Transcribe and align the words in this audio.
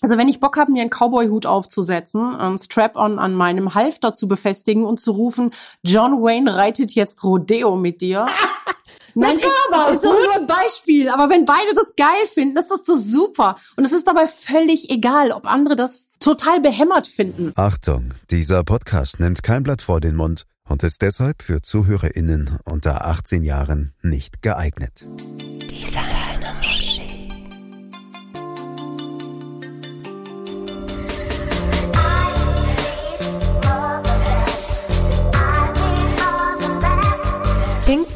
Also 0.00 0.16
wenn 0.16 0.28
ich 0.28 0.38
Bock 0.38 0.56
habe, 0.56 0.70
mir 0.70 0.82
einen 0.82 0.90
Cowboy-Hut 0.90 1.46
aufzusetzen, 1.46 2.36
einen 2.36 2.58
Strap-on 2.58 3.18
an 3.18 3.34
meinem 3.34 3.74
Halfter 3.74 4.14
zu 4.14 4.28
befestigen 4.28 4.84
und 4.84 5.00
zu 5.00 5.10
rufen, 5.10 5.50
John 5.82 6.22
Wayne 6.22 6.54
reitet 6.54 6.92
jetzt 6.92 7.24
Rodeo 7.24 7.76
mit 7.76 8.00
dir. 8.00 8.26
Nein, 9.14 9.38
ist, 9.38 9.46
ist 9.46 10.04
doch 10.04 10.12
nur 10.12 10.36
ein 10.36 10.46
Beispiel. 10.46 11.08
Aber 11.08 11.28
wenn 11.28 11.44
beide 11.44 11.74
das 11.74 11.96
geil 11.96 12.26
finden, 12.32 12.56
ist 12.56 12.70
das 12.70 12.84
doch 12.84 12.96
super. 12.96 13.56
Und 13.76 13.84
es 13.84 13.92
ist 13.92 14.06
dabei 14.06 14.28
völlig 14.28 14.90
egal, 14.90 15.32
ob 15.32 15.50
andere 15.50 15.74
das 15.74 16.04
total 16.20 16.60
behämmert 16.60 17.08
finden. 17.08 17.52
Achtung, 17.56 18.12
dieser 18.30 18.62
Podcast 18.62 19.18
nimmt 19.18 19.42
kein 19.42 19.64
Blatt 19.64 19.82
vor 19.82 20.00
den 20.00 20.14
Mund 20.14 20.44
und 20.68 20.84
ist 20.84 21.02
deshalb 21.02 21.42
für 21.42 21.62
ZuhörerInnen 21.62 22.58
unter 22.64 23.06
18 23.06 23.42
Jahren 23.42 23.94
nicht 24.02 24.42
geeignet. 24.42 25.06
Dieser 25.70 26.17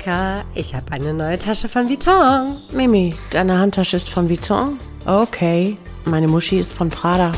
Tinka, 0.03 0.43
ich 0.55 0.75
habe 0.75 0.91
eine 0.91 1.15
neue 1.15 1.39
Tasche 1.39 1.69
von 1.69 1.89
Vuitton. 1.89 2.57
Mimi, 2.73 3.15
deine 3.31 3.59
Handtasche 3.59 3.97
ist 3.97 4.09
von 4.09 4.29
Vuitton? 4.29 4.79
Okay, 5.07 5.77
meine 6.05 6.29
Muschi 6.29 6.59
ist 6.59 6.73
von 6.73 6.91
Prada. 6.91 7.33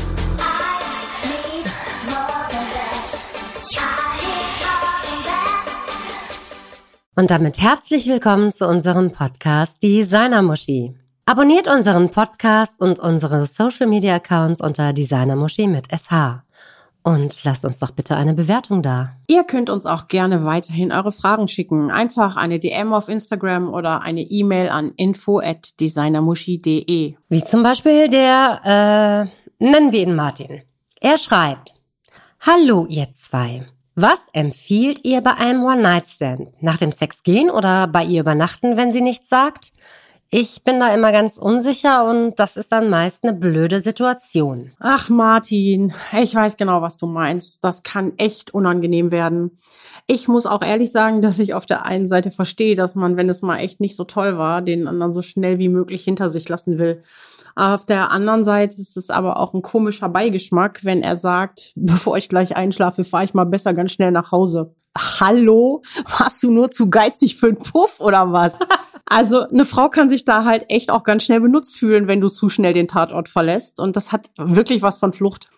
Und 7.15 7.29
damit 7.29 7.61
herzlich 7.61 8.07
willkommen 8.07 8.51
zu 8.51 8.67
unserem 8.67 9.11
Podcast 9.11 9.81
Designer 9.83 10.41
Muschi. 10.41 10.95
Abonniert 11.25 11.67
unseren 11.67 12.09
Podcast 12.09 12.79
und 12.81 12.99
unsere 12.99 13.45
Social 13.47 13.87
Media 13.87 14.15
Accounts 14.15 14.59
unter 14.59 14.91
Designer 14.91 15.35
Muschi 15.35 15.67
mit 15.67 15.87
SH. 15.91 16.41
Und 17.05 17.43
lasst 17.43 17.63
uns 17.63 17.77
doch 17.77 17.91
bitte 17.91 18.15
eine 18.15 18.33
Bewertung 18.33 18.81
da. 18.81 19.11
Ihr 19.27 19.43
könnt 19.43 19.69
uns 19.69 19.85
auch 19.85 20.07
gerne 20.07 20.43
weiterhin 20.43 20.91
eure 20.91 21.11
Fragen 21.11 21.47
schicken. 21.47 21.91
Einfach 21.91 22.35
eine 22.35 22.57
DM 22.57 22.93
auf 22.93 23.09
Instagram 23.09 23.71
oder 23.71 24.01
eine 24.01 24.21
E-Mail 24.21 24.69
an 24.69 24.91
info 24.97 25.37
at 25.37 25.79
designermuschi.de. 25.79 27.13
Wie 27.29 27.43
zum 27.43 27.61
Beispiel 27.61 28.09
der, 28.09 29.29
äh, 29.59 29.63
nennen 29.63 29.91
wir 29.91 30.01
ihn 30.01 30.15
Martin. 30.15 30.63
Er 30.99 31.19
schreibt, 31.19 31.75
Hallo 32.39 32.87
ihr 32.89 33.13
zwei. 33.13 33.67
Was 33.93 34.27
empfiehlt 34.33 35.05
ihr 35.05 35.21
bei 35.21 35.35
einem 35.35 35.63
One-Night-Stand? 35.63 36.63
Nach 36.63 36.77
dem 36.77 36.91
Sex 36.91 37.21
gehen 37.21 37.51
oder 37.51 37.85
bei 37.85 38.03
ihr 38.03 38.21
übernachten, 38.21 38.77
wenn 38.77 38.91
sie 38.91 39.01
nichts 39.01 39.29
sagt? 39.29 39.73
Ich 40.37 40.65
bin 40.65 40.81
da 40.81 40.93
immer 40.93 41.13
ganz 41.13 41.37
unsicher 41.37 42.03
und 42.03 42.41
das 42.41 42.57
ist 42.57 42.73
dann 42.73 42.89
meist 42.89 43.23
eine 43.23 43.31
blöde 43.31 43.79
Situation. 43.79 44.73
Ach 44.81 45.07
Martin, 45.07 45.93
ich 46.21 46.35
weiß 46.35 46.57
genau, 46.57 46.81
was 46.81 46.97
du 46.97 47.05
meinst. 47.07 47.63
Das 47.63 47.83
kann 47.83 48.11
echt 48.17 48.53
unangenehm 48.53 49.13
werden. 49.13 49.57
Ich 50.07 50.27
muss 50.27 50.45
auch 50.45 50.61
ehrlich 50.61 50.91
sagen, 50.91 51.21
dass 51.21 51.39
ich 51.39 51.53
auf 51.53 51.65
der 51.65 51.85
einen 51.85 52.09
Seite 52.09 52.31
verstehe, 52.31 52.75
dass 52.75 52.95
man, 52.95 53.15
wenn 53.15 53.29
es 53.29 53.43
mal 53.43 53.59
echt 53.59 53.79
nicht 53.79 53.95
so 53.95 54.03
toll 54.03 54.37
war, 54.37 54.61
den 54.61 54.89
anderen 54.89 55.13
so 55.13 55.21
schnell 55.21 55.57
wie 55.57 55.69
möglich 55.69 56.03
hinter 56.03 56.29
sich 56.29 56.49
lassen 56.49 56.79
will. 56.79 57.01
Auf 57.55 57.85
der 57.85 58.11
anderen 58.11 58.43
Seite 58.43 58.81
ist 58.81 58.97
es 58.97 59.09
aber 59.09 59.39
auch 59.39 59.53
ein 59.53 59.61
komischer 59.61 60.09
Beigeschmack, 60.09 60.83
wenn 60.83 61.01
er 61.01 61.15
sagt, 61.15 61.71
bevor 61.77 62.17
ich 62.17 62.27
gleich 62.27 62.57
einschlafe, 62.57 63.05
fahre 63.05 63.23
ich 63.23 63.33
mal 63.33 63.45
besser 63.45 63.73
ganz 63.73 63.93
schnell 63.93 64.11
nach 64.11 64.33
Hause. 64.33 64.75
Hallo? 64.97 65.81
Warst 66.19 66.43
du 66.43 66.51
nur 66.51 66.71
zu 66.71 66.89
geizig 66.89 67.37
für 67.37 67.47
einen 67.47 67.57
Puff 67.57 68.01
oder 68.01 68.33
was? 68.33 68.59
Also 69.05 69.47
eine 69.47 69.65
Frau 69.65 69.89
kann 69.89 70.09
sich 70.09 70.25
da 70.25 70.45
halt 70.45 70.65
echt 70.69 70.89
auch 70.89 71.03
ganz 71.03 71.23
schnell 71.23 71.39
benutzt 71.39 71.77
fühlen, 71.77 72.07
wenn 72.07 72.21
du 72.21 72.29
zu 72.29 72.49
schnell 72.49 72.73
den 72.73 72.87
Tatort 72.87 73.29
verlässt. 73.29 73.79
Und 73.79 73.95
das 73.95 74.11
hat 74.11 74.31
wirklich 74.37 74.81
was 74.81 74.97
von 74.97 75.13
Flucht. 75.13 75.49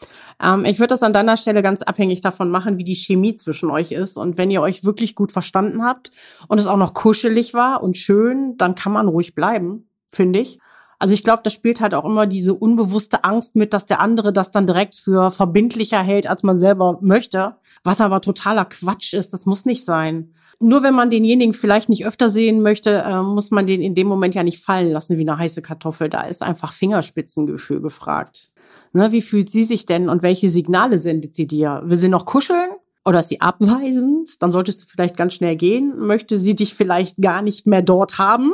Ähm, 0.44 0.66
ich 0.66 0.80
würde 0.80 0.90
das 0.90 1.04
an 1.04 1.14
deiner 1.14 1.38
Stelle 1.38 1.62
ganz 1.62 1.82
abhängig 1.82 2.22
davon 2.22 2.50
machen, 2.50 2.78
wie 2.78 2.84
die 2.84 2.96
Chemie 2.96 3.36
zwischen 3.36 3.70
euch 3.70 3.92
ist. 3.92 4.18
Und 4.18 4.38
wenn 4.38 4.52
ihr 4.52 4.62
euch 4.62 4.84
wirklich 4.84 5.16
gut 5.16 5.32
verstanden 5.32 5.84
habt 5.84 6.12
und 6.50 6.60
es 6.60 6.68
auch 6.68 6.78
noch 6.78 6.94
kuschelig 6.94 7.54
war 7.54 7.82
und 7.84 7.98
schön, 7.98 8.58
dann 8.58 8.76
kann 8.76 8.92
man 8.92 9.08
ruhig 9.08 9.34
bleiben, 9.34 9.90
finde 10.10 10.40
ich. 10.40 10.60
Also 11.00 11.14
ich 11.14 11.24
glaube, 11.24 11.42
das 11.44 11.54
spielt 11.54 11.80
halt 11.80 11.94
auch 11.94 12.06
immer 12.06 12.26
diese 12.26 12.56
unbewusste 12.56 13.24
Angst 13.24 13.56
mit, 13.56 13.72
dass 13.74 13.86
der 13.86 14.00
andere 14.00 14.34
das 14.34 14.52
dann 14.52 14.66
direkt 14.66 14.96
für 14.96 15.32
verbindlicher 15.32 16.02
hält, 16.02 16.26
als 16.26 16.42
man 16.42 16.58
selber 16.58 16.98
möchte. 17.02 17.56
Was 17.84 18.02
aber 18.02 18.22
totaler 18.22 18.66
Quatsch 18.66 19.14
ist, 19.14 19.32
das 19.32 19.46
muss 19.46 19.66
nicht 19.66 19.86
sein. 19.86 20.34
Nur 20.60 20.82
wenn 20.82 20.96
man 20.96 21.12
denjenigen 21.12 21.54
vielleicht 21.54 21.90
nicht 21.90 22.08
öfter 22.08 22.32
sehen 22.32 22.62
möchte, 22.62 23.04
äh, 23.06 23.22
muss 23.22 23.52
man 23.52 23.68
den 23.68 23.82
in 23.82 23.94
dem 23.94 24.08
Moment 24.08 24.34
ja 24.34 24.42
nicht 24.42 24.64
fallen 24.64 24.92
lassen 24.92 25.18
wie 25.18 25.22
eine 25.22 25.38
heiße 25.38 25.62
Kartoffel. 25.62 26.10
Da 26.10 26.22
ist 26.22 26.42
einfach 26.42 26.74
Fingerspitzengefühl 26.74 27.80
gefragt. 27.80 28.50
Ne, 28.94 29.12
wie 29.12 29.22
fühlt 29.22 29.52
sie 29.52 29.66
sich 29.66 29.86
denn 29.86 30.10
und 30.10 30.24
welche 30.24 30.50
Signale 30.50 30.98
sendet 30.98 31.36
sie 31.36 31.46
dir? 31.46 31.84
Will 31.86 32.00
sie 32.00 32.10
noch 32.10 32.26
kuscheln? 32.26 32.72
Oder 33.06 33.20
ist 33.20 33.30
sie 33.30 33.40
abweisend? 33.40 34.42
Dann 34.42 34.52
solltest 34.52 34.82
du 34.82 34.86
vielleicht 34.88 35.16
ganz 35.16 35.36
schnell 35.36 35.56
gehen. 35.56 35.94
Möchte 35.98 36.38
sie 36.38 36.56
dich 36.56 36.74
vielleicht 36.74 37.18
gar 37.22 37.42
nicht 37.42 37.68
mehr 37.68 37.82
dort 37.82 38.18
haben? 38.18 38.52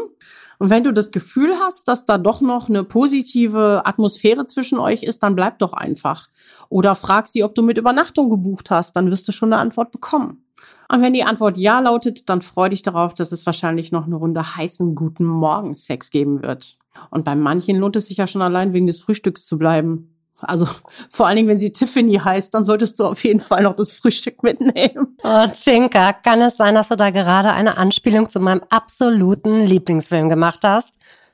Und 0.63 0.69
wenn 0.69 0.85
du 0.85 0.93
das 0.93 1.11
Gefühl 1.11 1.55
hast, 1.59 1.89
dass 1.89 2.05
da 2.05 2.17
doch 2.17 2.39
noch 2.39 2.69
eine 2.69 2.85
positive 2.85 3.81
Atmosphäre 3.83 4.45
zwischen 4.45 4.79
euch 4.79 5.03
ist, 5.03 5.21
dann 5.21 5.35
bleib 5.35 5.59
doch 5.59 5.73
einfach. 5.73 6.29
Oder 6.69 6.95
frag 6.95 7.27
sie, 7.27 7.43
ob 7.43 7.53
du 7.53 7.63
mit 7.63 7.77
Übernachtung 7.77 8.29
gebucht 8.29 8.71
hast, 8.71 8.95
dann 8.95 9.11
wirst 9.11 9.27
du 9.27 9.33
schon 9.33 9.51
eine 9.51 9.61
Antwort 9.61 9.91
bekommen. 9.91 10.45
Und 10.89 11.01
wenn 11.01 11.11
die 11.11 11.25
Antwort 11.25 11.57
ja 11.57 11.81
lautet, 11.81 12.29
dann 12.29 12.41
freu 12.41 12.69
dich 12.69 12.81
darauf, 12.81 13.13
dass 13.13 13.33
es 13.33 13.45
wahrscheinlich 13.45 13.91
noch 13.91 14.05
eine 14.05 14.15
Runde 14.15 14.55
heißen 14.55 14.95
guten 14.95 15.25
Morgensex 15.25 16.11
geben 16.11 16.41
wird. 16.41 16.77
Und 17.09 17.25
bei 17.25 17.35
manchen 17.35 17.77
lohnt 17.77 17.97
es 17.97 18.07
sich 18.07 18.15
ja 18.15 18.27
schon 18.27 18.41
allein 18.41 18.71
wegen 18.71 18.87
des 18.87 18.99
Frühstücks 18.99 19.45
zu 19.45 19.57
bleiben. 19.57 20.12
Also 20.43 20.67
vor 21.09 21.27
allen 21.27 21.37
Dingen, 21.37 21.47
wenn 21.47 21.59
sie 21.59 21.73
Tiffany 21.73 22.15
heißt, 22.15 22.53
dann 22.53 22.65
solltest 22.65 22.99
du 22.99 23.05
auf 23.05 23.23
jeden 23.23 23.39
Fall 23.39 23.63
noch 23.63 23.75
das 23.75 23.91
Frühstück 23.91 24.43
mitnehmen. 24.43 25.17
Oh, 25.23 25.47
Chinka, 25.51 26.13
kann 26.13 26.41
es 26.41 26.57
sein, 26.57 26.75
dass 26.75 26.89
du 26.89 26.95
da 26.95 27.09
gerade 27.09 27.51
eine 27.51 27.77
Anspielung 27.77 28.29
zu 28.29 28.39
meinem 28.39 28.61
absoluten 28.69 29.65
Lieblingsfilm 29.65 30.29
gemacht 30.29 30.59
hast? 30.63 30.93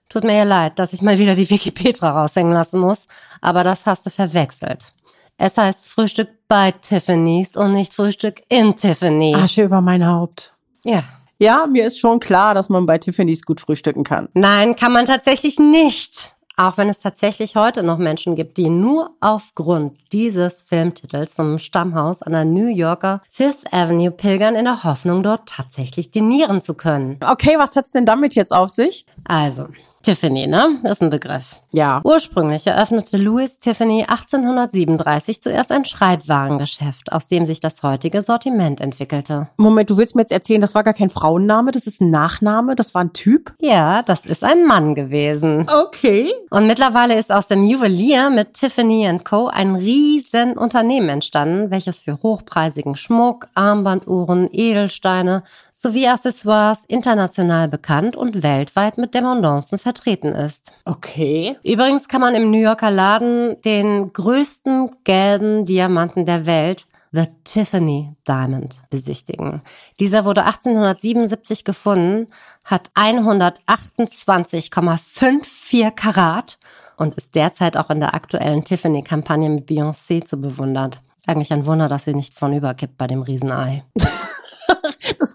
Tut 0.10 0.24
mir 0.24 0.38
ja 0.38 0.44
leid, 0.44 0.80
dass 0.80 0.94
ich 0.94 1.02
mal 1.02 1.20
wieder 1.20 1.36
die 1.36 1.50
Wikipedia 1.50 2.10
raushängen 2.10 2.54
lassen 2.54 2.80
muss, 2.80 3.08
aber 3.42 3.64
das 3.64 3.86
hast 3.86 4.06
du 4.06 4.10
verwechselt. 4.10 4.94
Es 5.38 5.56
heißt 5.56 5.88
Frühstück 5.88 6.30
bei 6.48 6.72
Tiffany's 6.72 7.56
und 7.56 7.74
nicht 7.74 7.94
Frühstück 7.94 8.42
in 8.50 8.76
Tiffany. 8.76 9.36
Asche 9.36 9.64
über 9.64 9.82
mein 9.82 10.06
Haupt. 10.06 10.54
Ja. 10.84 11.04
Ja, 11.38 11.68
mir 11.68 11.88
ist 11.88 12.00
schon 12.00 12.20
klar, 12.20 12.54
dass 12.54 12.68
man 12.68 12.86
bei 12.86 12.98
Tiffany's 12.98 13.44
gut 13.44 13.62
frühstücken 13.62 14.04
kann. 14.04 14.28
Nein, 14.34 14.76
kann 14.76 14.92
man 14.92 15.06
tatsächlich 15.06 15.58
nicht. 15.58 16.36
Auch 16.60 16.78
wenn 16.78 16.90
es 16.90 17.00
tatsächlich 17.00 17.56
heute 17.56 17.84
noch 17.84 17.98
Menschen 17.98 18.36
gibt, 18.36 18.58
die 18.58 18.70
nur 18.70 19.12
aufgrund 19.22 19.98
dieses 20.12 20.62
Filmtitels 20.64 21.36
zum 21.36 21.58
Stammhaus 21.58 22.22
an 22.22 22.34
der 22.34 22.44
New 22.44 22.68
Yorker 22.68 23.22
Fifth 23.30 23.72
Avenue 23.72 24.12
pilgern 24.12 24.56
in 24.56 24.66
der 24.66 24.84
Hoffnung, 24.84 25.24
dort 25.24 25.48
tatsächlich 25.48 26.12
dinieren 26.12 26.62
zu 26.62 26.74
können. 26.74 27.18
Okay, 27.26 27.56
was 27.58 27.78
hat's 27.78 27.94
denn 27.94 28.06
damit 28.06 28.36
jetzt 28.36 28.52
auf 28.52 28.72
sich? 28.72 29.06
Also, 29.24 29.68
Tiffany, 30.02 30.48
ne? 30.48 30.80
Das 30.84 30.94
ist 30.94 31.04
ein 31.04 31.10
Begriff. 31.10 31.62
Ja. 31.72 32.02
Ursprünglich 32.04 32.66
eröffnete 32.66 33.18
Louis 33.18 33.60
Tiffany 33.60 34.06
1837 34.08 35.42
zuerst 35.42 35.72
ein 35.72 35.86
Schreibwarengeschäft, 35.86 37.12
aus 37.12 37.28
dem 37.28 37.46
sich 37.46 37.60
das 37.60 37.84
heutige 37.84 38.22
Sortiment 38.22 38.82
entwickelte. 38.82 39.50
Moment, 39.58 39.90
du 39.90 39.98
willst 39.98 40.16
mir 40.16 40.22
jetzt 40.22 40.32
erzählen, 40.32 40.62
das 40.62 40.74
war 40.74 40.84
gar 40.84 40.94
kein 40.94 41.10
Frauenname, 41.10 41.72
das 41.72 41.86
ist 41.86 42.02
ein 42.02 42.10
Nachname, 42.10 42.76
das 42.76 42.96
war 42.96 43.04
ein 43.04 43.14
Typ? 43.14 43.54
Ja, 43.60 44.02
das 44.02 44.26
ist 44.26 44.44
ein 44.44 44.66
Mann 44.66 44.96
gewesen. 44.96 45.66
Okay. 45.86 46.32
Und 46.50 46.66
mittlerweile 46.66 47.20
ist 47.20 47.32
aus 47.32 47.48
dem 47.48 47.64
Juwelier 47.64 48.30
mit 48.30 48.54
Tiffany 48.56 49.20
Co. 49.24 49.48
ein 49.48 49.76
riesen 49.76 50.58
Unternehmen 50.58 51.10
entstanden, 51.10 51.72
welches 51.72 52.00
für 52.00 52.20
hochpreisigen 52.24 52.96
Schmuck, 52.96 53.48
Armbanduhren, 53.54 54.50
Edelsteine 54.52 55.44
sowie 55.80 56.08
Accessoires 56.10 56.84
international 56.90 57.70
bekannt 57.70 58.18
und 58.18 58.44
weltweit 58.44 58.98
mit 58.98 59.14
Dependancen 59.14 59.80
vertreten 59.80 60.34
ist. 60.34 60.74
Okay. 60.84 61.56
Übrigens 61.64 62.10
kann 62.10 62.20
man 62.20 62.36
im 62.36 62.52
New 62.52 62.60
Yorker 62.60 62.92
Laden 62.92 63.62
den 63.62 64.12
größten 64.12 64.90
gelben 65.06 65.64
Diamanten 65.64 66.26
der 66.26 66.46
Welt, 66.46 66.86
The 67.14 67.28
Tiffany 67.46 68.14
Diamond, 68.28 68.82
besichtigen. 68.90 69.62
Dieser 70.02 70.26
wurde 70.26 70.44
1877 70.44 71.64
gefunden, 71.64 72.28
hat 72.66 72.92
128,54 72.96 75.92
Karat 75.92 76.60
und 76.98 77.16
ist 77.16 77.36
derzeit 77.36 77.78
auch 77.78 77.90
in 77.90 78.02
der 78.02 78.16
aktuellen 78.16 78.66
Tiffany-Kampagne 78.66 79.50
mit 79.50 79.70
Beyoncé 79.70 80.26
zu 80.26 80.42
bewundern. 80.42 80.98
Eigentlich 81.26 81.54
ein 81.54 81.66
Wunder, 81.66 81.88
dass 81.88 82.04
sie 82.04 82.14
nicht 82.14 82.34
vornüberkippt 82.34 82.98
bei 82.98 83.08
dem 83.08 83.22
Riesenei. 83.22 83.86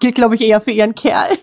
Das 0.05 0.09
gilt, 0.09 0.17
glaube 0.17 0.35
ich, 0.35 0.43
eher 0.43 0.61
für 0.61 0.71
ihren 0.71 0.95
Kerl. 0.95 1.31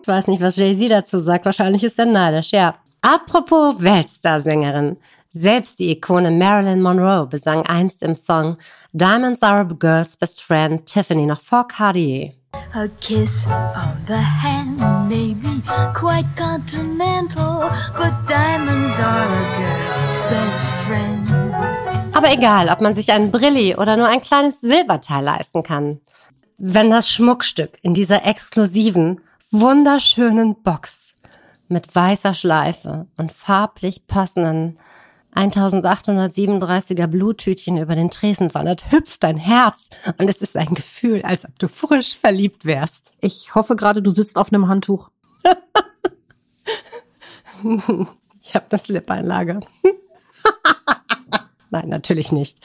Ich 0.00 0.08
weiß 0.08 0.28
nicht, 0.28 0.40
was 0.40 0.54
Jay-Z 0.54 0.88
dazu 0.88 1.18
sagt. 1.18 1.46
Wahrscheinlich 1.46 1.82
ist 1.82 1.98
er 1.98 2.06
neidisch, 2.06 2.52
ja. 2.52 2.76
Apropos 3.02 3.82
Weltstar-Sängerin. 3.82 4.96
Selbst 5.32 5.80
die 5.80 5.90
Ikone 5.90 6.30
Marilyn 6.30 6.80
Monroe 6.80 7.26
besang 7.26 7.66
einst 7.66 8.02
im 8.04 8.14
Song 8.14 8.56
Diamonds 8.92 9.42
are 9.42 9.62
a 9.62 9.64
girl's 9.64 10.16
best 10.16 10.40
friend 10.40 10.86
Tiffany 10.86 11.26
noch 11.26 11.40
vor 11.40 11.66
Cartier. 11.66 12.34
A 12.72 12.86
kiss 13.00 13.44
on 13.46 13.96
the 14.06 14.14
hand 14.14 14.78
may 15.08 15.34
be 15.34 15.60
quite 15.92 16.28
continental, 16.36 17.68
but 17.98 18.12
diamonds 18.28 18.96
are 19.00 19.26
a 19.26 19.44
girl's 19.58 20.20
best 20.30 20.68
friend. 20.86 21.28
Aber 22.14 22.32
egal, 22.32 22.68
ob 22.70 22.80
man 22.80 22.94
sich 22.94 23.10
einen 23.10 23.32
Brilli 23.32 23.74
oder 23.74 23.96
nur 23.96 24.06
ein 24.06 24.22
kleines 24.22 24.60
Silberteil 24.60 25.24
leisten 25.24 25.64
kann. 25.64 26.00
Wenn 26.58 26.90
das 26.90 27.10
Schmuckstück 27.10 27.78
in 27.82 27.92
dieser 27.92 28.24
exklusiven, 28.24 29.20
wunderschönen 29.50 30.62
Box 30.62 31.12
mit 31.68 31.94
weißer 31.94 32.32
Schleife 32.32 33.06
und 33.18 33.30
farblich 33.30 34.06
passenden 34.06 34.78
1837er 35.34 37.08
Bluttütchen 37.08 37.76
über 37.76 37.94
den 37.94 38.10
Tresen 38.10 38.54
wandert, 38.54 38.90
hüpft 38.90 39.22
dein 39.22 39.36
Herz 39.36 39.90
und 40.16 40.30
es 40.30 40.40
ist 40.40 40.56
ein 40.56 40.72
Gefühl, 40.72 41.20
als 41.22 41.44
ob 41.44 41.58
du 41.58 41.68
frisch 41.68 42.16
verliebt 42.16 42.64
wärst. 42.64 43.12
Ich 43.20 43.54
hoffe 43.54 43.76
gerade, 43.76 44.00
du 44.00 44.10
sitzt 44.10 44.38
auf 44.38 44.50
einem 44.50 44.66
Handtuch. 44.68 45.10
Ich 48.42 48.54
habe 48.54 48.66
das 48.68 48.86
Lipeinlager. 48.86 49.60
Nein, 51.70 51.88
natürlich 51.88 52.30
nicht. 52.30 52.58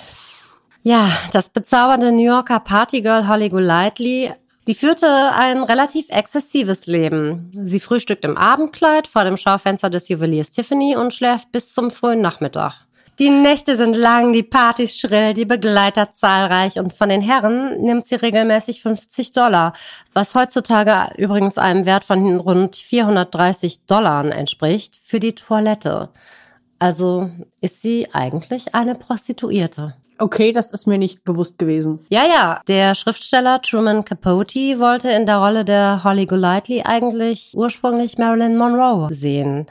Ja, 0.84 1.12
das 1.32 1.50
bezaubernde 1.50 2.12
New 2.12 2.26
Yorker 2.26 2.60
Partygirl 2.60 3.28
Holly 3.28 3.50
Golightly, 3.50 4.32
die 4.68 4.74
führte 4.74 5.32
ein 5.34 5.64
relativ 5.64 6.10
exzessives 6.10 6.88
Leben. 6.88 7.52
Sie 7.54 7.80
frühstückt 7.80 8.26
im 8.26 8.36
Abendkleid 8.36 9.06
vor 9.06 9.24
dem 9.24 9.38
Schaufenster 9.38 9.92
des 9.92 10.10
Juweliers 10.10 10.52
Tiffany 10.52 10.96
und 10.96 11.14
schläft 11.14 11.52
bis 11.52 11.74
zum 11.74 11.92
frühen 11.92 12.22
Nachmittag. 12.22 12.86
Die 13.20 13.30
Nächte 13.30 13.78
sind 13.78 13.96
lang, 13.96 14.34
die 14.34 14.42
Partys 14.42 14.98
schrill, 14.98 15.36
die 15.36 15.46
Begleiter 15.46 16.10
zahlreich 16.10 16.80
und 16.80 16.94
von 16.94 17.10
den 17.10 17.22
Herren 17.22 17.80
nimmt 17.82 18.08
sie 18.08 18.16
regelmäßig 18.16 18.82
50 18.82 19.34
Dollar, 19.34 19.74
was 20.14 20.34
heutzutage 20.34 21.14
übrigens 21.22 21.60
einem 21.60 21.86
Wert 21.86 22.06
von 22.06 22.40
rund 22.40 22.76
430 22.76 23.86
Dollar 23.86 24.26
entspricht, 24.26 25.00
für 25.04 25.20
die 25.20 25.36
Toilette. 25.36 26.10
Also 26.80 27.30
ist 27.60 27.84
sie 27.84 28.08
eigentlich 28.12 28.74
eine 28.74 28.96
Prostituierte. 28.96 29.94
Okay, 30.22 30.52
das 30.52 30.70
ist 30.70 30.86
mir 30.86 31.00
nicht 31.00 31.24
bewusst 31.24 31.58
gewesen. 31.58 32.00
Ja, 32.10 32.22
ja, 32.24 32.62
der 32.68 32.94
Schriftsteller 32.94 33.60
Truman 33.60 34.06
Capote 34.06 34.80
wollte 34.80 35.10
in 35.10 35.26
der 35.26 35.38
Rolle 35.38 35.66
der 35.66 36.04
Holly 36.04 36.28
Golightly 36.28 36.84
eigentlich 36.84 37.54
ursprünglich 37.56 38.20
Marilyn 38.20 38.56
Monroe 38.56 39.12
sehen. 39.12 39.66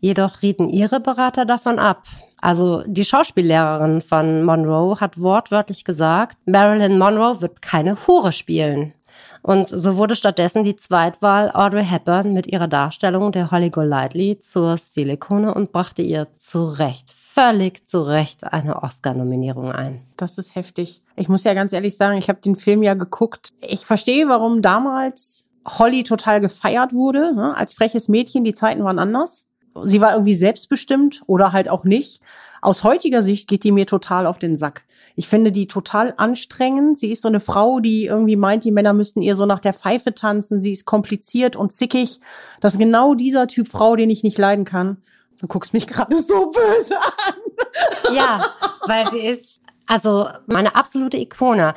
Jedoch 0.00 0.42
rieten 0.42 0.68
ihre 0.68 0.98
Berater 0.98 1.44
davon 1.44 1.78
ab. 1.78 2.02
Also 2.40 2.82
die 2.84 3.04
Schauspiellehrerin 3.04 4.00
von 4.00 4.42
Monroe 4.42 4.98
hat 4.98 5.20
wortwörtlich 5.20 5.84
gesagt, 5.84 6.36
Marilyn 6.46 6.98
Monroe 6.98 7.40
wird 7.40 7.62
keine 7.62 7.96
Hure 8.08 8.32
spielen. 8.32 8.94
Und 9.42 9.68
so 9.68 9.96
wurde 9.96 10.16
stattdessen 10.16 10.64
die 10.64 10.76
Zweitwahl 10.76 11.50
Audrey 11.52 11.84
Hepburn 11.84 12.32
mit 12.32 12.46
ihrer 12.46 12.68
Darstellung 12.68 13.32
der 13.32 13.50
Holly 13.50 13.70
Golightly 13.70 14.38
zur 14.40 14.78
Stilikone 14.78 15.54
und 15.54 15.72
brachte 15.72 16.02
ihr 16.02 16.28
zu 16.36 16.64
Recht, 16.64 17.10
völlig 17.10 17.86
zu 17.86 18.02
Recht 18.02 18.44
eine 18.44 18.82
Oscar-Nominierung 18.82 19.72
ein. 19.72 20.02
Das 20.16 20.38
ist 20.38 20.54
heftig. 20.54 21.02
Ich 21.16 21.28
muss 21.28 21.44
ja 21.44 21.54
ganz 21.54 21.72
ehrlich 21.72 21.96
sagen, 21.96 22.16
ich 22.18 22.28
habe 22.28 22.40
den 22.40 22.56
Film 22.56 22.82
ja 22.82 22.94
geguckt. 22.94 23.50
Ich 23.60 23.86
verstehe, 23.86 24.28
warum 24.28 24.62
damals 24.62 25.48
Holly 25.66 26.04
total 26.04 26.40
gefeiert 26.40 26.92
wurde, 26.92 27.34
ne? 27.34 27.56
als 27.56 27.74
freches 27.74 28.08
Mädchen. 28.08 28.44
Die 28.44 28.54
Zeiten 28.54 28.84
waren 28.84 28.98
anders 28.98 29.46
sie 29.84 30.00
war 30.00 30.12
irgendwie 30.12 30.34
selbstbestimmt 30.34 31.22
oder 31.26 31.52
halt 31.52 31.68
auch 31.68 31.84
nicht. 31.84 32.20
Aus 32.60 32.84
heutiger 32.84 33.22
Sicht 33.22 33.48
geht 33.48 33.64
die 33.64 33.72
mir 33.72 33.86
total 33.86 34.26
auf 34.26 34.38
den 34.38 34.56
Sack. 34.56 34.84
Ich 35.14 35.28
finde 35.28 35.52
die 35.52 35.66
total 35.66 36.14
anstrengend. 36.16 36.98
Sie 36.98 37.10
ist 37.10 37.22
so 37.22 37.28
eine 37.28 37.40
Frau, 37.40 37.80
die 37.80 38.06
irgendwie 38.06 38.36
meint, 38.36 38.64
die 38.64 38.70
Männer 38.70 38.92
müssten 38.92 39.22
ihr 39.22 39.36
so 39.36 39.46
nach 39.46 39.60
der 39.60 39.74
Pfeife 39.74 40.14
tanzen. 40.14 40.60
Sie 40.60 40.72
ist 40.72 40.84
kompliziert 40.84 41.56
und 41.56 41.72
zickig. 41.72 42.20
Das 42.60 42.74
ist 42.74 42.78
genau 42.78 43.14
dieser 43.14 43.46
Typ 43.46 43.68
Frau, 43.68 43.96
den 43.96 44.10
ich 44.10 44.22
nicht 44.22 44.38
leiden 44.38 44.64
kann. 44.64 44.98
Du 45.38 45.46
guckst 45.46 45.74
mich 45.74 45.86
gerade 45.86 46.16
so 46.16 46.50
böse 46.50 46.96
an. 46.98 48.14
Ja, 48.14 48.44
weil 48.86 49.10
sie 49.10 49.20
ist 49.20 49.60
also 49.86 50.28
meine 50.46 50.74
absolute 50.74 51.18
Ikone. 51.18 51.74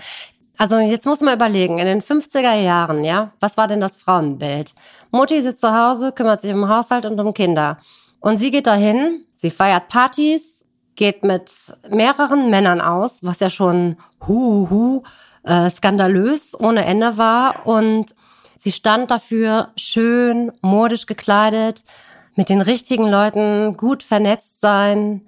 Also 0.57 0.77
jetzt 0.77 1.05
muss 1.05 1.21
man 1.21 1.35
überlegen, 1.35 1.79
in 1.79 1.85
den 1.85 2.01
50er 2.01 2.55
Jahren, 2.55 3.03
ja, 3.03 3.33
was 3.39 3.57
war 3.57 3.67
denn 3.67 3.81
das 3.81 3.97
Frauenbild? 3.97 4.73
Mutti 5.11 5.41
sitzt 5.41 5.61
zu 5.61 5.75
Hause, 5.75 6.11
kümmert 6.11 6.41
sich 6.41 6.53
um 6.53 6.69
Haushalt 6.69 7.05
und 7.05 7.19
um 7.19 7.33
Kinder. 7.33 7.77
Und 8.19 8.37
sie 8.37 8.51
geht 8.51 8.67
dahin, 8.67 9.25
sie 9.35 9.51
feiert 9.51 9.89
Partys, 9.89 10.54
geht 10.95 11.23
mit 11.23 11.51
mehreren 11.89 12.49
Männern 12.49 12.81
aus, 12.81 13.19
was 13.23 13.39
ja 13.39 13.49
schon 13.49 13.97
hu, 14.27 14.69
hu, 14.69 15.03
äh, 15.43 15.69
skandalös 15.69 16.57
ohne 16.59 16.85
Ende 16.85 17.17
war. 17.17 17.65
Und 17.65 18.15
sie 18.57 18.71
stand 18.71 19.11
dafür 19.11 19.69
schön, 19.75 20.51
modisch 20.61 21.05
gekleidet, 21.05 21.83
mit 22.35 22.49
den 22.49 22.61
richtigen 22.61 23.07
Leuten 23.07 23.77
gut 23.77 24.03
vernetzt 24.03 24.61
sein. 24.61 25.27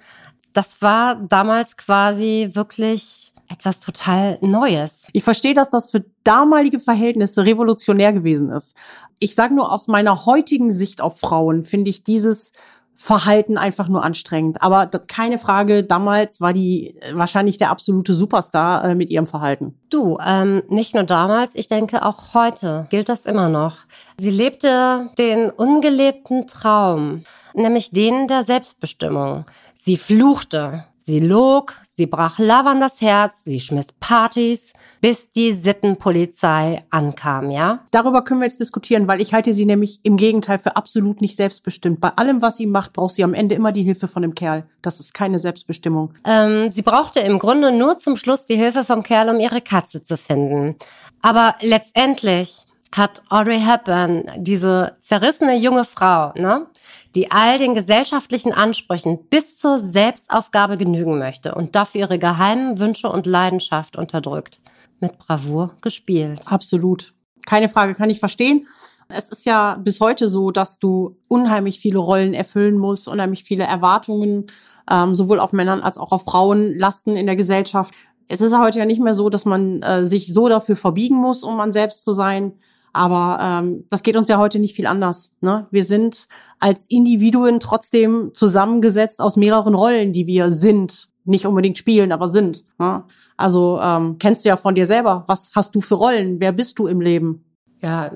Das 0.53 0.81
war 0.81 1.15
damals 1.15 1.77
quasi 1.77 2.49
wirklich 2.53 3.33
etwas 3.49 3.79
total 3.79 4.37
Neues. 4.41 5.07
Ich 5.13 5.23
verstehe, 5.23 5.53
dass 5.53 5.69
das 5.69 5.89
für 5.89 6.03
damalige 6.23 6.79
Verhältnisse 6.79 7.45
revolutionär 7.45 8.11
gewesen 8.11 8.49
ist. 8.49 8.75
Ich 9.19 9.35
sage 9.35 9.55
nur 9.55 9.71
aus 9.71 9.87
meiner 9.87 10.25
heutigen 10.25 10.73
Sicht 10.73 10.99
auf 11.01 11.19
Frauen 11.19 11.63
finde 11.63 11.89
ich 11.89 12.03
dieses 12.03 12.51
Verhalten 12.99 13.59
einfach 13.59 13.87
nur 13.87 14.03
anstrengend. 14.03 14.63
Aber 14.63 14.87
keine 14.87 15.37
Frage, 15.37 15.83
damals 15.83 16.41
war 16.41 16.51
die 16.51 16.97
äh, 16.99 17.13
wahrscheinlich 17.13 17.59
der 17.59 17.69
absolute 17.69 18.15
Superstar 18.15 18.83
äh, 18.83 18.95
mit 18.95 19.11
ihrem 19.11 19.27
Verhalten. 19.27 19.75
Du, 19.91 20.17
ähm, 20.25 20.63
nicht 20.67 20.95
nur 20.95 21.03
damals, 21.03 21.53
ich 21.53 21.67
denke 21.67 22.03
auch 22.03 22.33
heute 22.33 22.87
gilt 22.89 23.07
das 23.07 23.27
immer 23.27 23.49
noch. 23.49 23.77
Sie 24.17 24.31
lebte 24.31 25.11
den 25.19 25.51
ungelebten 25.51 26.47
Traum, 26.47 27.23
nämlich 27.53 27.91
den 27.91 28.27
der 28.27 28.41
Selbstbestimmung. 28.41 29.45
Sie 29.79 29.95
fluchte, 29.95 30.85
Sie 31.09 31.21
log, 31.21 31.73
sie 31.95 32.05
brach 32.05 32.37
Lavan 32.37 32.81
das 32.81 32.99
Herz, 32.99 33.45
sie 33.45 33.61
schmiss 33.61 33.87
Partys, 33.97 34.73
bis 34.99 35.31
die 35.31 35.53
Sittenpolizei 35.53 36.83
ankam, 36.89 37.49
ja? 37.49 37.85
Darüber 37.91 38.25
können 38.25 38.41
wir 38.41 38.45
jetzt 38.45 38.59
diskutieren, 38.59 39.07
weil 39.07 39.21
ich 39.21 39.33
halte 39.33 39.53
sie 39.53 39.65
nämlich 39.65 40.01
im 40.03 40.17
Gegenteil 40.17 40.59
für 40.59 40.75
absolut 40.75 41.21
nicht 41.21 41.37
selbstbestimmt. 41.37 42.01
Bei 42.01 42.09
allem, 42.17 42.41
was 42.41 42.57
sie 42.57 42.65
macht, 42.67 42.91
braucht 42.91 43.15
sie 43.15 43.23
am 43.23 43.33
Ende 43.33 43.55
immer 43.55 43.71
die 43.71 43.83
Hilfe 43.83 44.09
von 44.09 44.21
dem 44.21 44.35
Kerl. 44.35 44.65
Das 44.81 44.99
ist 44.99 45.13
keine 45.13 45.39
Selbstbestimmung. 45.39 46.13
Ähm, 46.25 46.71
sie 46.71 46.81
brauchte 46.81 47.21
im 47.21 47.39
Grunde 47.39 47.71
nur 47.71 47.97
zum 47.97 48.17
Schluss 48.17 48.45
die 48.45 48.57
Hilfe 48.57 48.83
vom 48.83 49.01
Kerl, 49.01 49.29
um 49.29 49.39
ihre 49.39 49.61
Katze 49.61 50.03
zu 50.03 50.17
finden. 50.17 50.75
Aber 51.21 51.55
letztendlich 51.61 52.65
hat 52.91 53.21
Audrey 53.29 53.59
Hepburn, 53.59 54.25
diese 54.37 54.97
zerrissene 54.99 55.57
junge 55.57 55.83
Frau, 55.83 56.33
ne, 56.35 56.67
die 57.15 57.31
all 57.31 57.57
den 57.57 57.75
gesellschaftlichen 57.75 58.53
Ansprüchen 58.53 59.19
bis 59.29 59.57
zur 59.57 59.79
Selbstaufgabe 59.79 60.77
genügen 60.77 61.17
möchte 61.17 61.55
und 61.55 61.75
dafür 61.75 62.01
ihre 62.01 62.19
geheimen 62.19 62.79
Wünsche 62.79 63.09
und 63.09 63.25
Leidenschaft 63.25 63.95
unterdrückt, 63.95 64.61
mit 64.99 65.17
Bravour 65.17 65.75
gespielt. 65.81 66.41
Absolut. 66.45 67.13
Keine 67.45 67.69
Frage, 67.69 67.95
kann 67.95 68.09
ich 68.09 68.19
verstehen. 68.19 68.67
Es 69.09 69.29
ist 69.29 69.45
ja 69.45 69.75
bis 69.81 70.01
heute 70.01 70.27
so, 70.27 70.51
dass 70.51 70.79
du 70.79 71.17
unheimlich 71.27 71.79
viele 71.79 71.99
Rollen 71.99 72.33
erfüllen 72.33 72.77
musst, 72.77 73.07
unheimlich 73.07 73.43
viele 73.43 73.63
Erwartungen, 73.63 74.47
ähm, 74.91 75.15
sowohl 75.15 75.39
auf 75.39 75.53
Männern 75.53 75.81
als 75.81 75.97
auch 75.97 76.11
auf 76.11 76.23
Frauen 76.23 76.75
lasten 76.75 77.15
in 77.15 77.25
der 77.25 77.37
Gesellschaft. 77.37 77.93
Es 78.27 78.41
ist 78.41 78.57
heute 78.57 78.79
ja 78.79 78.85
nicht 78.85 79.01
mehr 79.01 79.13
so, 79.13 79.29
dass 79.29 79.45
man 79.45 79.81
äh, 79.81 80.05
sich 80.05 80.33
so 80.33 80.49
dafür 80.49 80.75
verbiegen 80.75 81.15
muss, 81.15 81.43
um 81.43 81.55
man 81.55 81.71
selbst 81.71 82.03
zu 82.03 82.13
sein. 82.13 82.53
Aber 82.91 83.39
ähm, 83.41 83.85
das 83.89 84.03
geht 84.03 84.17
uns 84.17 84.27
ja 84.27 84.37
heute 84.37 84.59
nicht 84.59 84.75
viel 84.75 84.87
anders. 84.87 85.31
Ne? 85.39 85.67
Wir 85.71 85.85
sind 85.85 86.27
als 86.59 86.87
Individuen 86.89 87.59
trotzdem 87.59 88.31
zusammengesetzt 88.33 89.19
aus 89.19 89.37
mehreren 89.37 89.75
Rollen, 89.75 90.13
die 90.13 90.27
wir 90.27 90.51
sind. 90.51 91.09
Nicht 91.25 91.45
unbedingt 91.45 91.77
spielen, 91.77 92.11
aber 92.11 92.29
sind. 92.29 92.63
Ne? 92.79 93.03
Also 93.35 93.79
ähm, 93.81 94.17
kennst 94.17 94.45
du 94.45 94.49
ja 94.49 94.57
von 94.57 94.75
dir 94.75 94.85
selber. 94.85 95.23
Was 95.27 95.51
hast 95.53 95.75
du 95.75 95.81
für 95.81 95.95
Rollen? 95.95 96.39
Wer 96.39 96.51
bist 96.53 96.79
du 96.79 96.87
im 96.87 97.01
Leben? 97.01 97.43
Ja, 97.81 98.11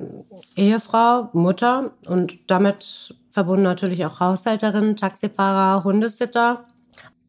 Ehefrau, 0.56 1.30
Mutter 1.34 1.92
und 2.08 2.40
damit 2.48 3.14
verbunden 3.30 3.64
natürlich 3.64 4.06
auch 4.06 4.20
Haushälterin, 4.20 4.98
Taxifahrer, 4.98 5.84
Hundesitter. 5.84 6.66